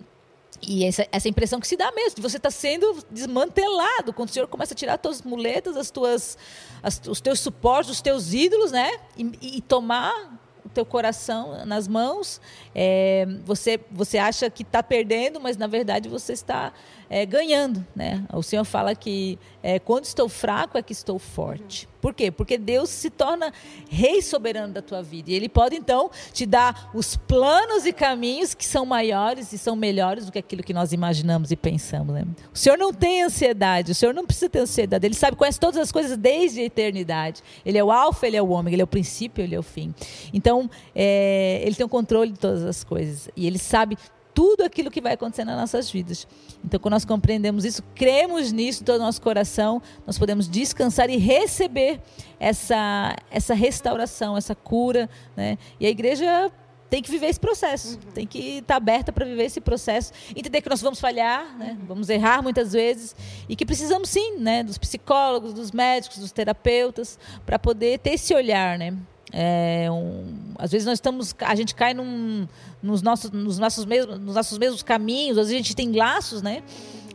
e 0.62 0.85
essa, 0.85 1.07
essa 1.11 1.29
impressão 1.29 1.61
que 1.61 1.69
se 1.69 1.77
dá 1.77 1.90
mesmo, 1.93 2.17
de 2.17 2.23
você 2.23 2.37
estar 2.37 2.49
tá 2.49 2.55
sendo 2.55 3.05
desmantelado, 3.11 4.12
quando 4.12 4.29
o 4.29 4.33
Senhor 4.33 4.47
começa 4.47 4.75
a 4.75 4.77
tirar 4.77 4.95
as 4.95 5.01
tuas 5.01 5.23
muletas, 5.23 5.77
as 5.77 5.90
tuas, 5.90 6.38
as, 6.83 7.01
os 7.07 7.21
teus 7.21 7.40
suportes, 7.40 7.90
os 7.90 8.01
teus 8.01 8.33
ídolos, 8.33 8.73
né? 8.73 8.90
E, 9.17 9.57
e 9.59 9.61
tomar 9.61 10.38
o 10.64 10.69
teu 10.69 10.87
coração 10.87 11.64
nas 11.67 11.87
mãos. 11.87 12.40
É, 12.75 13.27
você, 13.45 13.79
você 13.90 14.17
acha 14.17 14.49
que 14.49 14.62
está 14.62 14.83
perdendo, 14.83 15.40
mas 15.40 15.57
na 15.57 15.67
verdade 15.67 16.09
você 16.09 16.33
está 16.33 16.73
é, 17.14 17.24
ganhando. 17.24 17.87
Né? 17.94 18.24
O 18.33 18.42
Senhor 18.42 18.64
fala 18.64 18.92
que 18.92 19.38
é, 19.62 19.79
quando 19.79 20.05
estou 20.05 20.29
fraco 20.29 20.77
é 20.77 20.83
que 20.83 20.92
estou 20.92 21.16
forte. 21.16 21.88
Por 22.00 22.12
quê? 22.12 22.29
Porque 22.29 22.59
Deus 22.59 22.90
se 22.90 23.09
torna 23.09 23.53
rei 23.88 24.20
soberano 24.20 24.72
da 24.72 24.83
tua 24.83 25.00
vida. 25.00 25.31
E 25.31 25.35
Ele 25.35 25.48
pode, 25.48 25.77
então, 25.77 26.11
te 26.33 26.44
dar 26.44 26.90
os 26.92 27.16
planos 27.16 27.87
e 27.87 27.92
caminhos 27.92 28.53
que 28.53 28.64
são 28.64 28.85
maiores 28.85 29.53
e 29.53 29.59
são 29.59 29.77
melhores 29.77 30.27
do 30.27 30.33
que 30.33 30.40
aquilo 30.40 30.64
que 30.64 30.74
nós 30.74 30.92
imaginamos 30.92 31.53
e 31.53 31.57
pensamos. 31.57 32.16
Né? 32.16 32.27
O 32.53 32.59
Senhor 32.59 32.77
não 32.77 32.92
tem 32.92 33.22
ansiedade, 33.22 33.92
o 33.92 33.94
Senhor 33.94 34.12
não 34.12 34.27
precisa 34.27 34.50
ter 34.50 34.59
ansiedade. 34.59 35.07
Ele 35.07 35.14
sabe, 35.14 35.37
conhece 35.37 35.61
todas 35.61 35.81
as 35.81 35.92
coisas 35.92 36.16
desde 36.18 36.62
a 36.62 36.64
eternidade. 36.64 37.42
Ele 37.64 37.79
é 37.79 37.85
o 37.85 37.92
alfa, 37.92 38.27
ele 38.27 38.37
é 38.37 38.42
o 38.42 38.48
ômega, 38.48 38.74
ele 38.74 38.83
é 38.83 38.85
o 38.85 38.88
princípio, 38.88 39.44
ele 39.44 39.55
é 39.55 39.59
o 39.59 39.62
fim. 39.62 39.94
Então, 40.33 40.68
é, 40.92 41.62
Ele 41.64 41.77
tem 41.77 41.87
o 41.87 41.88
controle 41.88 42.33
de 42.33 42.40
todas 42.40 42.64
as 42.64 42.83
coisas. 42.83 43.31
E 43.37 43.46
Ele 43.46 43.59
sabe 43.59 43.96
tudo 44.35 44.62
aquilo 44.64 44.90
que 44.90 45.01
vai 45.01 45.12
acontecer 45.12 45.44
nas 45.44 45.57
nossas 45.57 45.90
vidas. 45.90 46.27
Então, 46.64 46.81
quando 46.81 46.92
nós 46.92 47.05
compreendemos 47.05 47.64
isso, 47.64 47.83
cremos 47.94 48.51
nisso 48.51 48.83
em 48.83 48.85
todo 48.85 48.97
o 48.97 49.05
nosso 49.05 49.23
coração, 49.23 49.81
nós 50.07 50.18
podemos 50.18 50.49
descansar 50.49 51.09
e 51.09 51.16
receber 51.16 52.01
essa, 52.38 53.16
essa 53.31 53.55
restauração, 53.55 54.37
essa 54.37 54.55
cura. 54.55 55.09
Né? 55.37 55.57
E 55.79 55.87
a 55.87 55.88
igreja 55.88 56.51
tem 56.90 57.03
que 57.03 57.11
viver 57.11 57.27
esse 57.27 57.40
processo, 57.40 57.94
uhum. 57.94 58.12
tem 58.12 58.27
que 58.27 58.59
estar 58.59 58.77
aberta 58.77 59.12
para 59.12 59.25
viver 59.25 59.44
esse 59.44 59.61
processo, 59.61 60.12
entender 60.35 60.61
que 60.61 60.68
nós 60.68 60.81
vamos 60.81 61.01
falhar, 61.01 61.57
né? 61.59 61.77
Uhum. 61.81 61.87
vamos 61.87 62.09
errar 62.09 62.42
muitas 62.42 62.73
vezes 62.73 63.16
e 63.49 63.57
que 63.57 63.66
precisamos 63.66 64.09
sim, 64.09 64.37
né, 64.38 64.62
dos 64.62 64.79
psicólogos, 64.79 65.53
dos 65.53 65.73
médicos, 65.73 66.18
dos 66.18 66.31
terapeutas, 66.31 67.18
para 67.44 67.59
poder 67.59 67.99
ter 67.99 68.11
esse 68.11 68.33
olhar, 68.35 68.79
né? 68.79 68.97
É 69.37 69.90
um, 69.90 70.44
às 70.57 70.70
vezes 70.70 70.87
nós 70.87 70.99
estamos, 70.99 71.35
a 71.40 71.57
gente 71.57 71.75
cai 71.75 71.92
num, 71.92 72.47
nos, 72.81 73.03
nossos, 73.03 73.33
nos, 73.33 73.59
nossos 73.59 73.85
mesmos, 73.85 74.16
nos 74.20 74.37
nossos 74.37 74.57
mesmos 74.59 74.81
caminhos, 74.81 75.37
às 75.37 75.49
vezes 75.49 75.55
a 75.55 75.62
gente 75.64 75.75
tem 75.75 75.90
laços, 75.90 76.40
né? 76.40 76.62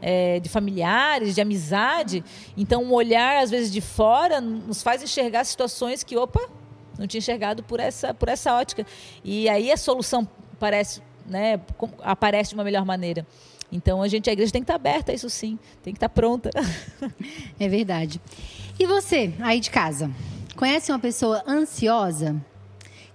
É, 0.02 0.38
de 0.42 0.50
familiares, 0.50 1.34
de 1.34 1.40
amizade. 1.40 2.22
Então, 2.58 2.84
um 2.84 2.92
olhar, 2.92 3.42
às 3.42 3.50
vezes, 3.50 3.72
de 3.72 3.80
fora 3.80 4.42
nos 4.42 4.84
faz 4.84 5.02
enxergar 5.02 5.46
situações 5.46 6.04
que, 6.04 6.18
opa, 6.18 6.42
não 6.98 7.08
tinha 7.08 7.20
enxergado 7.20 7.64
por 7.64 7.80
essa, 7.80 8.14
por 8.14 8.28
essa 8.28 8.54
ótica. 8.54 8.86
E 9.24 9.48
aí 9.48 9.72
a 9.72 9.78
solução 9.78 10.28
parece, 10.60 11.02
né, 11.26 11.62
aparece 12.02 12.50
de 12.50 12.56
uma 12.56 12.66
melhor 12.66 12.86
maneira. 12.86 13.26
Então, 13.72 14.02
a 14.02 14.10
gente, 14.10 14.30
a 14.30 14.34
igreja 14.34 14.52
tem 14.52 14.62
que 14.62 14.66
estar 14.66 14.76
aberta 14.76 15.14
isso 15.14 15.30
sim, 15.30 15.58
tem 15.82 15.94
que 15.94 15.98
estar 15.98 16.10
pronta. 16.10 16.50
É 17.58 17.68
verdade. 17.68 18.22
E 18.78 18.86
você, 18.86 19.34
aí 19.40 19.60
de 19.60 19.70
casa? 19.70 20.10
Conhece 20.60 20.92
uma 20.92 21.00
pessoa 21.00 21.42
ansiosa? 21.48 22.36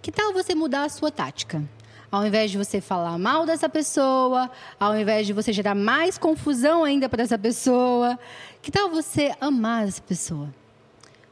Que 0.00 0.10
tal 0.10 0.32
você 0.32 0.54
mudar 0.54 0.84
a 0.84 0.88
sua 0.88 1.10
tática? 1.10 1.62
Ao 2.10 2.26
invés 2.26 2.50
de 2.50 2.56
você 2.56 2.80
falar 2.80 3.18
mal 3.18 3.44
dessa 3.44 3.68
pessoa, 3.68 4.50
ao 4.80 4.96
invés 4.96 5.26
de 5.26 5.34
você 5.34 5.52
gerar 5.52 5.74
mais 5.74 6.16
confusão 6.16 6.84
ainda 6.84 7.06
para 7.06 7.22
essa 7.22 7.36
pessoa, 7.36 8.18
que 8.62 8.72
tal 8.72 8.88
você 8.88 9.34
amar 9.42 9.86
essa 9.86 10.00
pessoa? 10.00 10.54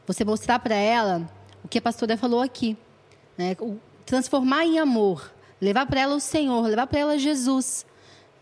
Você 0.05 0.23
mostrar 0.23 0.59
para 0.59 0.75
ela 0.75 1.27
o 1.63 1.67
que 1.67 1.79
a 1.79 1.81
pastora 1.81 2.15
falou 2.15 2.41
aqui, 2.41 2.77
né? 3.35 3.57
transformar 4.05 4.65
em 4.65 4.77
amor, 4.77 5.33
levar 5.59 5.87
para 5.87 6.01
ela 6.01 6.13
o 6.13 6.19
Senhor, 6.19 6.61
levar 6.67 6.85
para 6.85 6.99
ela 6.99 7.17
Jesus, 7.17 7.87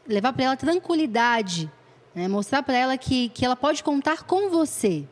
levar 0.06 0.34
para 0.34 0.44
ela 0.44 0.58
tranquilidade, 0.58 1.72
né? 2.14 2.28
mostrar 2.28 2.64
para 2.64 2.78
ela 2.78 2.98
que, 2.98 3.30
que 3.30 3.46
ela 3.46 3.56
pode 3.56 3.82
contar 3.82 4.24
com 4.24 4.50
você. 4.50 5.08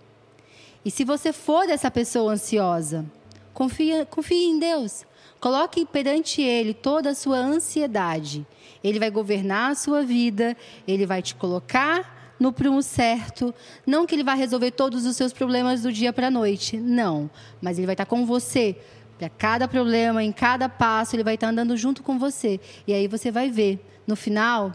E 0.90 0.92
se 0.92 1.06
você 1.06 1.32
for 1.32 1.70
essa 1.70 1.92
pessoa 1.92 2.34
ansiosa, 2.34 3.06
confie, 3.54 4.08
confie 4.10 4.46
em 4.46 4.58
Deus. 4.58 5.06
Coloque 5.40 5.86
perante 5.86 6.42
Ele 6.42 6.74
toda 6.74 7.12
a 7.12 7.14
sua 7.14 7.38
ansiedade. 7.38 8.44
Ele 8.84 8.98
vai 8.98 9.12
governar 9.12 9.70
a 9.70 9.76
sua 9.76 10.02
vida, 10.02 10.58
Ele 10.88 11.06
vai 11.06 11.22
te 11.22 11.36
colocar 11.36 12.34
no 12.40 12.52
prumo 12.52 12.82
certo. 12.82 13.54
Não 13.86 14.08
que 14.08 14.16
Ele 14.16 14.24
vai 14.24 14.36
resolver 14.36 14.72
todos 14.72 15.06
os 15.06 15.16
seus 15.16 15.32
problemas 15.32 15.84
do 15.84 15.94
dia 15.94 16.12
para 16.12 16.26
a 16.26 16.32
noite, 16.32 16.76
não. 16.76 17.30
Mas 17.62 17.78
Ele 17.78 17.86
vai 17.86 17.94
estar 17.94 18.08
com 18.08 18.26
você. 18.26 18.76
Para 19.20 19.30
cada 19.30 19.68
problema, 19.68 20.24
em 20.24 20.32
cada 20.32 20.68
passo, 20.68 21.16
Ele 21.16 21.24
vai 21.24 21.36
estar 21.36 21.50
andando 21.50 21.78
junto 21.78 22.02
com 22.02 22.18
você. 22.18 22.60
E 22.88 22.94
aí 22.94 23.08
você 23.08 23.30
vai 23.30 23.52
ver, 23.52 23.80
no 24.08 24.16
final, 24.16 24.74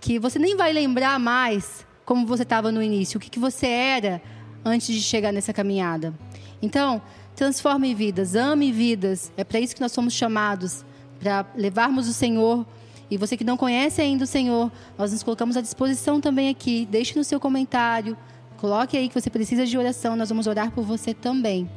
que 0.00 0.18
você 0.18 0.38
nem 0.38 0.56
vai 0.56 0.72
lembrar 0.72 1.20
mais 1.20 1.86
como 2.02 2.24
você 2.24 2.44
estava 2.44 2.72
no 2.72 2.82
início, 2.82 3.18
o 3.18 3.20
que, 3.20 3.28
que 3.28 3.38
você 3.38 3.66
era 3.66 4.22
antes 4.64 4.94
de 4.94 5.00
chegar 5.00 5.32
nessa 5.32 5.52
caminhada. 5.52 6.14
Então, 6.62 7.00
transforme 7.34 7.94
vidas, 7.94 8.34
ame 8.34 8.70
vidas. 8.70 9.32
É 9.36 9.44
para 9.44 9.60
isso 9.60 9.74
que 9.74 9.80
nós 9.80 9.92
somos 9.92 10.12
chamados, 10.12 10.84
para 11.18 11.46
levarmos 11.56 12.08
o 12.08 12.12
Senhor. 12.12 12.66
E 13.10 13.16
você 13.16 13.36
que 13.36 13.44
não 13.44 13.56
conhece 13.56 14.00
ainda 14.00 14.24
o 14.24 14.26
Senhor, 14.26 14.70
nós 14.96 15.12
nos 15.12 15.22
colocamos 15.22 15.56
à 15.56 15.60
disposição 15.60 16.20
também 16.20 16.48
aqui. 16.48 16.86
Deixe 16.90 17.16
no 17.16 17.24
seu 17.24 17.40
comentário, 17.40 18.16
coloque 18.56 18.96
aí 18.96 19.08
que 19.08 19.20
você 19.20 19.30
precisa 19.30 19.66
de 19.66 19.76
oração, 19.76 20.14
nós 20.14 20.28
vamos 20.28 20.46
orar 20.46 20.70
por 20.70 20.84
você 20.84 21.12
também. 21.12 21.68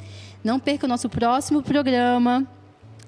Não 0.44 0.60
perca 0.60 0.86
o 0.86 0.90
nosso 0.90 1.10
próximo 1.10 1.64
programa, 1.64 2.46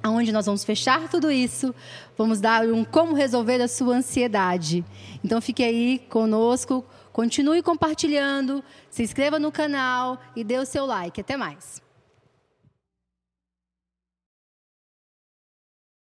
onde 0.04 0.32
nós 0.32 0.46
vamos 0.46 0.64
fechar 0.64 1.10
tudo 1.10 1.32
isso, 1.32 1.74
vamos 2.18 2.40
dar 2.40 2.66
um 2.66 2.84
como 2.84 3.14
resolver 3.14 3.62
a 3.62 3.68
sua 3.68 3.96
ansiedade. 3.96 4.86
Então 5.24 5.42
fique 5.42 5.64
aí 5.64 6.00
conosco 6.10 6.86
Continue 7.16 7.64
compartilhando, 7.64 8.62
se 8.90 9.02
inscreva 9.02 9.40
no 9.40 9.50
canal 9.50 10.20
e 10.36 10.44
dê 10.44 10.58
o 10.58 10.66
seu 10.66 10.86
like. 10.86 11.22
Até 11.22 11.38
mais. 11.38 11.82